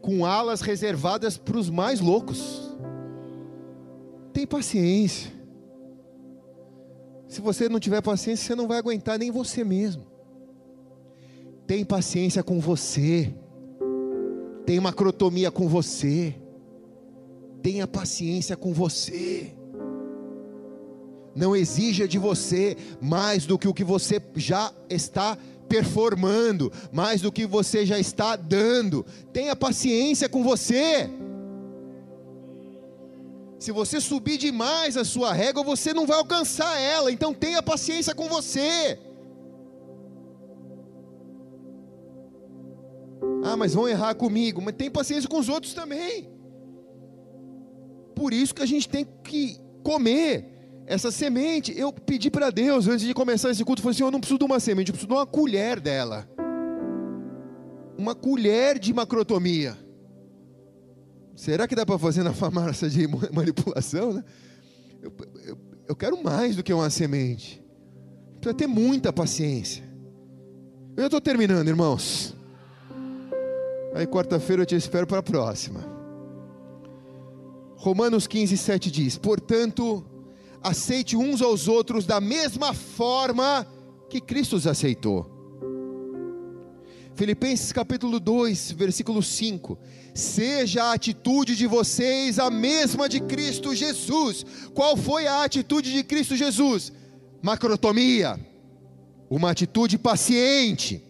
com 0.00 0.24
alas 0.24 0.62
reservadas 0.62 1.36
para 1.36 1.58
os 1.58 1.68
mais 1.68 2.00
loucos. 2.00 2.74
Tem 4.32 4.46
paciência. 4.46 5.30
Se 7.28 7.42
você 7.42 7.68
não 7.68 7.78
tiver 7.78 8.00
paciência, 8.00 8.46
você 8.46 8.54
não 8.54 8.66
vai 8.66 8.78
aguentar 8.78 9.18
nem 9.18 9.30
você 9.30 9.62
mesmo. 9.62 10.06
Tem 11.66 11.84
paciência 11.84 12.42
com 12.42 12.58
você. 12.58 13.30
Tem 14.64 14.80
macrotomia 14.80 15.50
com 15.50 15.68
você. 15.68 16.34
Tenha 17.62 17.86
paciência 17.86 18.56
com 18.56 18.72
você. 18.72 19.52
Não 21.36 21.54
exija 21.54 22.08
de 22.08 22.18
você 22.18 22.74
mais 23.02 23.44
do 23.44 23.58
que 23.58 23.68
o 23.68 23.74
que 23.74 23.84
você 23.84 24.20
já 24.34 24.72
está 24.88 25.36
performando, 25.70 26.72
mais 26.90 27.20
do 27.22 27.30
que 27.30 27.46
você 27.46 27.86
já 27.86 27.96
está 27.96 28.34
dando. 28.34 29.06
Tenha 29.32 29.54
paciência 29.54 30.28
com 30.28 30.42
você. 30.42 31.08
Se 33.56 33.70
você 33.70 34.00
subir 34.00 34.36
demais 34.36 34.96
a 34.96 35.04
sua 35.04 35.32
régua, 35.32 35.62
você 35.62 35.94
não 35.94 36.06
vai 36.06 36.18
alcançar 36.18 36.76
ela. 36.80 37.12
Então 37.12 37.32
tenha 37.32 37.62
paciência 37.62 38.12
com 38.14 38.28
você. 38.28 38.98
Ah, 43.44 43.56
mas 43.56 43.72
vão 43.74 43.88
errar 43.88 44.14
comigo. 44.14 44.60
Mas 44.60 44.74
tem 44.74 44.90
paciência 44.90 45.28
com 45.28 45.38
os 45.38 45.48
outros 45.48 45.72
também. 45.72 46.28
Por 48.16 48.32
isso 48.32 48.54
que 48.54 48.62
a 48.62 48.66
gente 48.66 48.88
tem 48.88 49.06
que 49.22 49.60
comer 49.84 50.49
essa 50.90 51.12
semente, 51.12 51.72
eu 51.78 51.92
pedi 51.92 52.32
para 52.32 52.50
Deus, 52.50 52.88
antes 52.88 53.06
de 53.06 53.14
começar 53.14 53.48
esse 53.48 53.64
culto, 53.64 53.78
eu 53.78 53.84
falei 53.84 53.94
assim: 53.94 54.02
eu 54.02 54.10
não 54.10 54.18
preciso 54.18 54.40
de 54.40 54.44
uma 54.44 54.58
semente, 54.58 54.90
eu 54.90 54.92
preciso 54.92 55.06
de 55.06 55.14
uma 55.14 55.24
colher 55.24 55.78
dela. 55.78 56.28
Uma 57.96 58.12
colher 58.12 58.76
de 58.76 58.92
macrotomia. 58.92 59.78
Será 61.36 61.68
que 61.68 61.76
dá 61.76 61.86
para 61.86 61.96
fazer 61.96 62.24
na 62.24 62.32
farmácia 62.32 62.90
de 62.90 63.06
manipulação? 63.32 64.14
Né? 64.14 64.24
Eu, 65.00 65.12
eu, 65.44 65.58
eu 65.90 65.94
quero 65.94 66.20
mais 66.24 66.56
do 66.56 66.62
que 66.64 66.72
uma 66.72 66.90
semente. 66.90 67.62
Precisa 68.40 68.52
ter 68.52 68.66
muita 68.66 69.12
paciência. 69.12 69.88
Eu 70.96 71.04
estou 71.04 71.20
terminando, 71.20 71.68
irmãos. 71.68 72.34
Aí 73.94 74.08
quarta-feira 74.08 74.62
eu 74.62 74.66
te 74.66 74.74
espero 74.74 75.06
para 75.06 75.18
a 75.18 75.22
próxima. 75.22 75.88
Romanos 77.76 78.26
15, 78.26 78.56
7 78.56 78.90
diz: 78.90 79.16
Portanto, 79.16 80.04
aceite 80.62 81.16
uns 81.16 81.40
aos 81.40 81.68
outros 81.68 82.06
da 82.06 82.20
mesma 82.20 82.74
forma 82.74 83.66
que 84.08 84.20
Cristo 84.20 84.56
os 84.56 84.66
aceitou. 84.66 85.38
Filipenses 87.14 87.72
capítulo 87.72 88.18
2, 88.18 88.72
versículo 88.72 89.22
5: 89.22 89.78
Seja 90.14 90.84
a 90.84 90.92
atitude 90.92 91.56
de 91.56 91.66
vocês 91.66 92.38
a 92.38 92.50
mesma 92.50 93.08
de 93.08 93.20
Cristo 93.20 93.74
Jesus. 93.74 94.44
Qual 94.74 94.96
foi 94.96 95.26
a 95.26 95.44
atitude 95.44 95.92
de 95.92 96.02
Cristo 96.02 96.36
Jesus? 96.36 96.92
Macrotomia, 97.42 98.38
uma 99.28 99.50
atitude 99.50 99.98
paciente. 99.98 101.02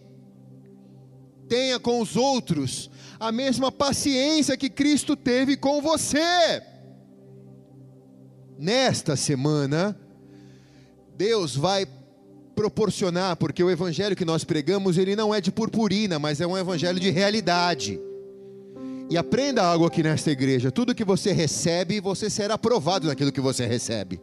Tenha 1.47 1.79
com 1.79 1.99
os 1.99 2.15
outros 2.15 2.89
a 3.19 3.31
mesma 3.31 3.71
paciência 3.71 4.57
que 4.57 4.69
Cristo 4.69 5.15
teve 5.15 5.57
com 5.57 5.81
você 5.81 6.61
nesta 8.61 9.15
semana, 9.15 9.97
Deus 11.17 11.55
vai 11.55 11.87
proporcionar, 12.55 13.35
porque 13.35 13.63
o 13.63 13.71
evangelho 13.71 14.15
que 14.15 14.23
nós 14.23 14.43
pregamos, 14.43 14.99
ele 14.99 15.15
não 15.15 15.33
é 15.33 15.41
de 15.41 15.51
purpurina, 15.51 16.19
mas 16.19 16.39
é 16.39 16.45
um 16.45 16.55
evangelho 16.55 16.99
de 16.99 17.09
realidade. 17.09 17.99
E 19.09 19.17
aprenda 19.17 19.63
algo 19.63 19.85
aqui 19.85 20.03
nesta 20.03 20.29
igreja: 20.29 20.71
tudo 20.71 20.93
que 20.93 21.03
você 21.03 21.31
recebe, 21.31 21.99
você 21.99 22.29
será 22.29 22.55
provado 22.55 23.07
naquilo 23.07 23.31
que 23.31 23.41
você 23.41 23.65
recebe. 23.65 24.21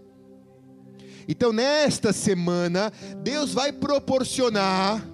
Então, 1.27 1.53
nesta 1.53 2.13
semana, 2.13 2.93
Deus 3.23 3.53
vai 3.53 3.73
proporcionar 3.73 5.05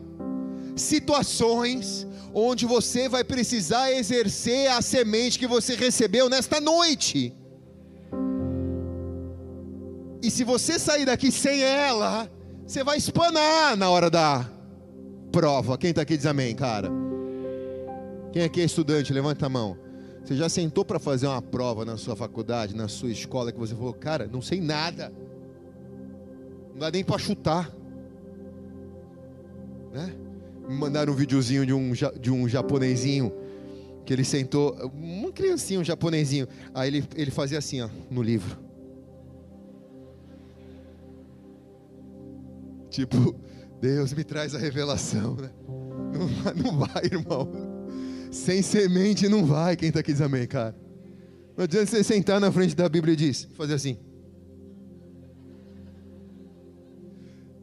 situações 0.76 2.06
onde 2.32 2.66
você 2.66 3.08
vai 3.08 3.24
precisar 3.24 3.90
exercer 3.90 4.70
a 4.70 4.82
semente 4.82 5.38
que 5.38 5.46
você 5.46 5.74
recebeu 5.74 6.28
nesta 6.28 6.60
noite. 6.60 7.32
E 10.24 10.30
se 10.30 10.42
você 10.42 10.78
sair 10.78 11.04
daqui 11.04 11.30
sem 11.30 11.62
ela, 11.62 12.26
você 12.66 12.82
vai 12.82 12.96
espanar 12.96 13.76
na 13.76 13.90
hora 13.90 14.08
da 14.08 14.48
prova. 15.30 15.76
Quem 15.76 15.90
está 15.90 16.00
aqui 16.00 16.16
diz 16.16 16.24
amém, 16.24 16.54
cara. 16.54 16.90
Quem 18.32 18.42
aqui 18.42 18.62
é 18.62 18.64
estudante, 18.64 19.12
levanta 19.12 19.44
a 19.44 19.48
mão. 19.50 19.76
Você 20.24 20.34
já 20.34 20.48
sentou 20.48 20.82
para 20.82 20.98
fazer 20.98 21.26
uma 21.26 21.42
prova 21.42 21.84
na 21.84 21.98
sua 21.98 22.16
faculdade, 22.16 22.74
na 22.74 22.88
sua 22.88 23.10
escola, 23.10 23.52
que 23.52 23.58
você 23.58 23.74
falou, 23.74 23.92
cara, 23.92 24.26
não 24.26 24.40
sei 24.40 24.62
nada. 24.62 25.12
Não 26.72 26.78
dá 26.78 26.90
nem 26.90 27.04
para 27.04 27.18
chutar. 27.18 27.70
Né? 29.92 30.10
Me 30.66 30.74
mandaram 30.74 31.12
um 31.12 31.16
videozinho 31.16 31.66
de 31.66 31.74
um, 31.74 31.92
de 32.18 32.30
um 32.30 32.48
japonesinho 32.48 33.30
que 34.06 34.12
ele 34.14 34.24
sentou, 34.24 34.74
uma 34.94 35.30
criancinha, 35.30 35.80
um 35.80 35.84
japonesinho. 35.84 36.48
Aí 36.72 36.88
ele, 36.88 37.04
ele 37.14 37.30
fazia 37.30 37.58
assim, 37.58 37.82
ó, 37.82 37.90
no 38.10 38.22
livro. 38.22 38.63
Tipo, 42.94 43.34
Deus 43.80 44.12
me 44.12 44.22
traz 44.22 44.54
a 44.54 44.58
revelação, 44.58 45.34
né? 45.34 45.50
Não, 45.66 46.54
não 46.62 46.78
vai, 46.78 47.06
irmão. 47.06 47.50
Sem 48.30 48.62
semente 48.62 49.28
não 49.28 49.44
vai. 49.44 49.74
Quem 49.74 49.88
está 49.88 49.98
aqui 49.98 50.12
diz 50.12 50.20
amém, 50.20 50.46
cara. 50.46 50.76
Não 51.56 51.64
adianta 51.64 51.86
você 51.86 52.04
sentar 52.04 52.40
na 52.40 52.52
frente 52.52 52.76
da 52.76 52.88
Bíblia 52.88 53.14
e 53.14 53.16
diz, 53.16 53.48
fazer 53.56 53.74
assim. 53.74 53.98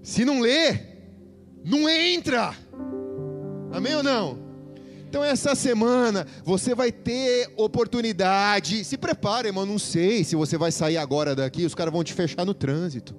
Se 0.04 0.26
não 0.26 0.42
lê, 0.42 0.78
não 1.64 1.88
entra. 1.88 2.54
Amém 3.72 3.96
ou 3.96 4.04
não? 4.04 4.38
Então 5.08 5.24
essa 5.24 5.56
semana 5.56 6.28
você 6.44 6.76
vai 6.76 6.92
ter 6.92 7.54
oportunidade. 7.56 8.84
Se 8.84 8.98
prepare, 8.98 9.48
irmão. 9.48 9.66
Não 9.66 9.80
sei 9.80 10.26
se 10.26 10.36
você 10.36 10.58
vai 10.58 10.74
sair 10.74 10.98
agora 10.98 11.34
daqui. 11.34 11.66
Os 11.66 11.74
caras 11.74 11.94
vão 11.94 12.04
te 12.04 12.12
fechar 12.12 12.46
no 12.46 12.54
trânsito. 12.54 13.16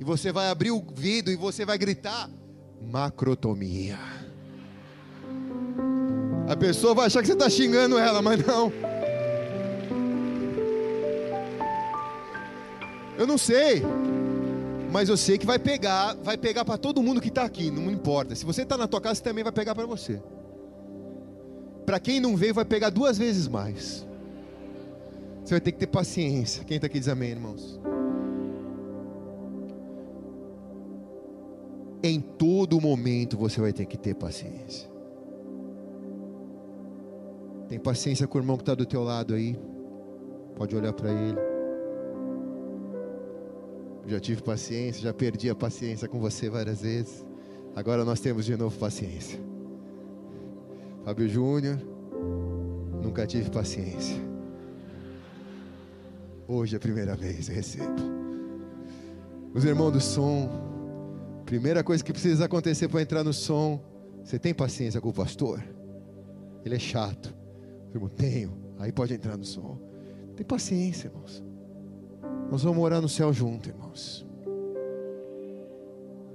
E 0.00 0.04
você 0.04 0.30
vai 0.32 0.48
abrir 0.48 0.70
o 0.70 0.80
vidro 0.94 1.32
e 1.32 1.36
você 1.36 1.64
vai 1.64 1.76
gritar: 1.76 2.30
macrotomia. 2.80 3.98
A 6.48 6.56
pessoa 6.56 6.94
vai 6.94 7.06
achar 7.06 7.20
que 7.20 7.26
você 7.26 7.34
está 7.34 7.50
xingando 7.50 7.98
ela, 7.98 8.22
mas 8.22 8.44
não. 8.46 8.72
Eu 13.18 13.26
não 13.26 13.36
sei, 13.36 13.82
mas 14.90 15.08
eu 15.08 15.16
sei 15.16 15.36
que 15.36 15.44
vai 15.44 15.58
pegar, 15.58 16.14
vai 16.22 16.38
pegar 16.38 16.64
para 16.64 16.78
todo 16.78 17.02
mundo 17.02 17.20
que 17.20 17.28
está 17.28 17.42
aqui, 17.42 17.70
não 17.70 17.90
importa. 17.90 18.34
Se 18.34 18.46
você 18.46 18.62
está 18.62 18.76
na 18.76 18.86
tua 18.86 19.00
casa, 19.00 19.20
também 19.20 19.42
vai 19.42 19.52
pegar 19.52 19.74
para 19.74 19.84
você. 19.84 20.22
Para 21.84 21.98
quem 21.98 22.20
não 22.20 22.36
veio, 22.36 22.54
vai 22.54 22.64
pegar 22.64 22.90
duas 22.90 23.18
vezes 23.18 23.48
mais. 23.48 24.06
Você 25.44 25.54
vai 25.54 25.60
ter 25.60 25.72
que 25.72 25.78
ter 25.78 25.86
paciência. 25.86 26.62
Quem 26.64 26.76
está 26.76 26.86
aqui 26.86 26.98
diz 26.98 27.08
amém, 27.08 27.30
irmãos? 27.30 27.80
Em 32.02 32.20
todo 32.20 32.80
momento 32.80 33.36
você 33.36 33.60
vai 33.60 33.72
ter 33.72 33.86
que 33.86 33.96
ter 33.96 34.14
paciência. 34.14 34.88
Tem 37.68 37.78
paciência 37.78 38.26
com 38.26 38.38
o 38.38 38.40
irmão 38.40 38.56
que 38.56 38.62
está 38.62 38.74
do 38.74 38.86
teu 38.86 39.02
lado 39.02 39.34
aí. 39.34 39.58
Pode 40.56 40.74
olhar 40.74 40.92
para 40.92 41.10
ele. 41.10 41.38
Já 44.06 44.18
tive 44.18 44.42
paciência, 44.42 45.02
já 45.02 45.12
perdi 45.12 45.50
a 45.50 45.54
paciência 45.54 46.08
com 46.08 46.18
você 46.18 46.48
várias 46.48 46.80
vezes. 46.80 47.26
Agora 47.76 48.04
nós 48.04 48.20
temos 48.20 48.46
de 48.46 48.56
novo 48.56 48.78
paciência. 48.78 49.38
Fábio 51.04 51.28
Júnior, 51.28 51.78
nunca 53.02 53.26
tive 53.26 53.50
paciência. 53.50 54.16
Hoje 56.46 56.74
é 56.74 56.78
a 56.78 56.80
primeira 56.80 57.14
vez, 57.14 57.48
eu 57.48 57.54
recebo. 57.54 58.00
Os 59.52 59.64
irmãos 59.64 59.90
do 59.90 60.00
som, 60.00 60.67
primeira 61.48 61.82
coisa 61.82 62.04
que 62.04 62.12
precisa 62.12 62.44
acontecer 62.44 62.88
para 62.88 63.00
entrar 63.00 63.24
no 63.24 63.32
som, 63.32 63.80
você 64.22 64.38
tem 64.38 64.52
paciência 64.52 65.00
com 65.00 65.08
o 65.08 65.12
pastor? 65.14 65.64
Ele 66.62 66.74
é 66.74 66.78
chato. 66.78 67.34
Irmão, 67.94 68.10
tenho. 68.10 68.52
Aí 68.78 68.92
pode 68.92 69.14
entrar 69.14 69.34
no 69.34 69.46
som. 69.46 69.78
Tem 70.36 70.44
paciência, 70.44 71.08
irmãos. 71.08 71.42
Nós 72.50 72.62
vamos 72.62 72.76
morar 72.76 73.00
no 73.00 73.08
céu 73.08 73.32
junto, 73.32 73.70
irmãos. 73.70 74.26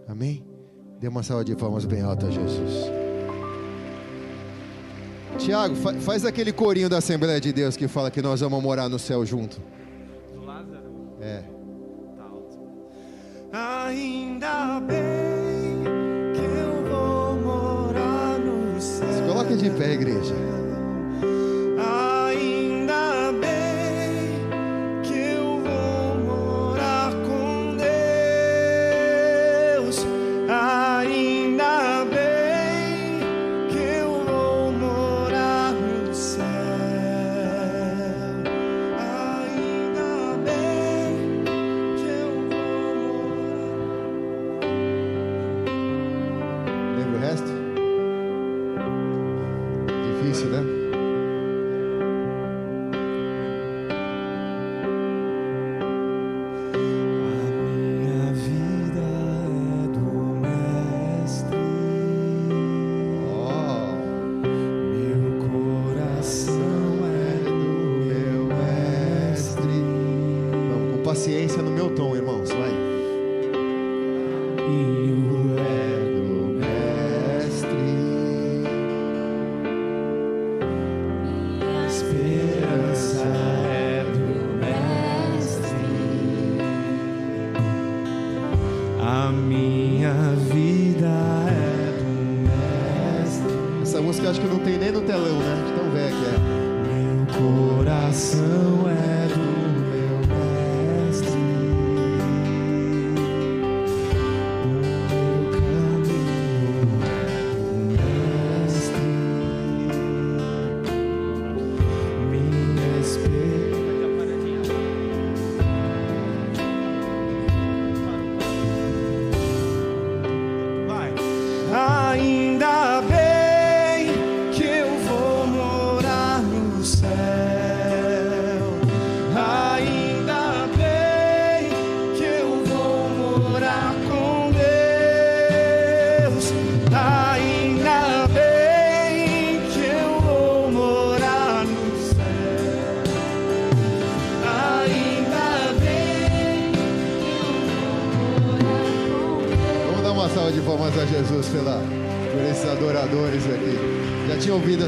Amém? 0.07 0.43
Dê 0.99 1.07
uma 1.07 1.21
salva 1.21 1.45
de 1.45 1.55
palmas 1.55 1.85
bem 1.85 2.01
alta 2.01 2.25
a 2.25 2.31
Jesus. 2.31 2.91
Tiago, 5.37 5.75
fa 5.75 5.93
faz 5.93 6.25
aquele 6.25 6.51
corinho 6.51 6.89
da 6.89 6.97
Assembleia 6.97 7.39
de 7.39 7.53
Deus 7.53 7.77
que 7.77 7.87
fala 7.87 8.09
que 8.09 8.21
nós 8.21 8.41
vamos 8.41 8.63
morar 8.63 8.89
no 8.89 8.97
céu 8.97 9.23
junto. 9.23 9.61
Do 10.33 10.43
Lázaro? 10.43 11.17
É. 11.21 11.43
Ainda 13.55 14.79
bem 14.79 15.83
que 16.33 16.41
eu 16.41 16.89
vou 16.89 17.35
morar 17.35 18.39
no 18.39 18.81
céu. 18.81 19.13
Se 19.13 19.21
coloque 19.21 19.55
de 19.55 19.69
pé, 19.69 19.93
igreja. 19.93 20.33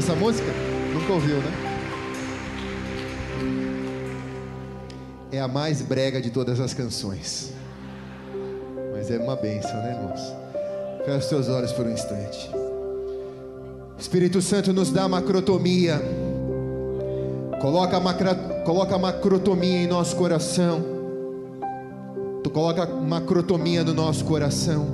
Essa 0.06 0.14
música? 0.14 0.46
Nunca 0.94 1.12
ouviu, 1.14 1.38
né? 1.38 1.52
É 5.32 5.40
a 5.40 5.48
mais 5.48 5.82
brega 5.82 6.20
de 6.20 6.30
todas 6.30 6.60
as 6.60 6.72
canções. 6.72 7.52
Mas 8.92 9.10
é 9.10 9.18
uma 9.18 9.34
bênção, 9.34 9.74
né, 9.82 9.98
irmãos? 9.98 10.20
Feche 11.04 11.18
os 11.18 11.26
teus 11.26 11.48
olhos 11.48 11.72
por 11.72 11.86
um 11.86 11.90
instante. 11.90 12.48
Espírito 13.98 14.40
Santo 14.40 14.72
nos 14.72 14.92
dá 14.92 15.08
macrotomia. 15.08 16.00
Coloca 17.60 17.96
a, 17.96 18.00
macra, 18.00 18.34
coloca 18.64 18.94
a 18.94 18.98
macrotomia 18.98 19.82
em 19.82 19.86
nosso 19.88 20.14
coração. 20.14 20.84
Tu 22.44 22.50
coloca 22.50 22.86
macrotomia 22.86 23.82
no 23.82 23.92
nosso 23.92 24.24
coração 24.24 24.86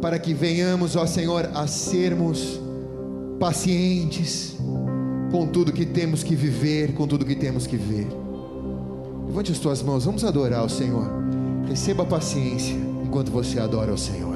para 0.00 0.20
que 0.20 0.32
venhamos, 0.32 0.94
ó 0.94 1.04
Senhor, 1.04 1.50
a 1.52 1.66
sermos 1.66 2.60
pacientes 3.38 4.56
com 5.30 5.46
tudo 5.46 5.72
que 5.72 5.84
temos 5.84 6.22
que 6.22 6.36
viver, 6.36 6.94
com 6.94 7.06
tudo 7.06 7.24
que 7.24 7.34
temos 7.34 7.66
que 7.66 7.76
ver. 7.76 8.06
Levante 9.26 9.50
as 9.50 9.58
tuas 9.58 9.82
mãos, 9.82 10.04
vamos 10.04 10.24
adorar 10.24 10.64
o 10.64 10.68
Senhor. 10.68 11.10
Receba 11.68 12.04
paciência 12.04 12.76
enquanto 13.04 13.32
você 13.32 13.58
adora 13.58 13.92
o 13.92 13.98
Senhor. 13.98 14.33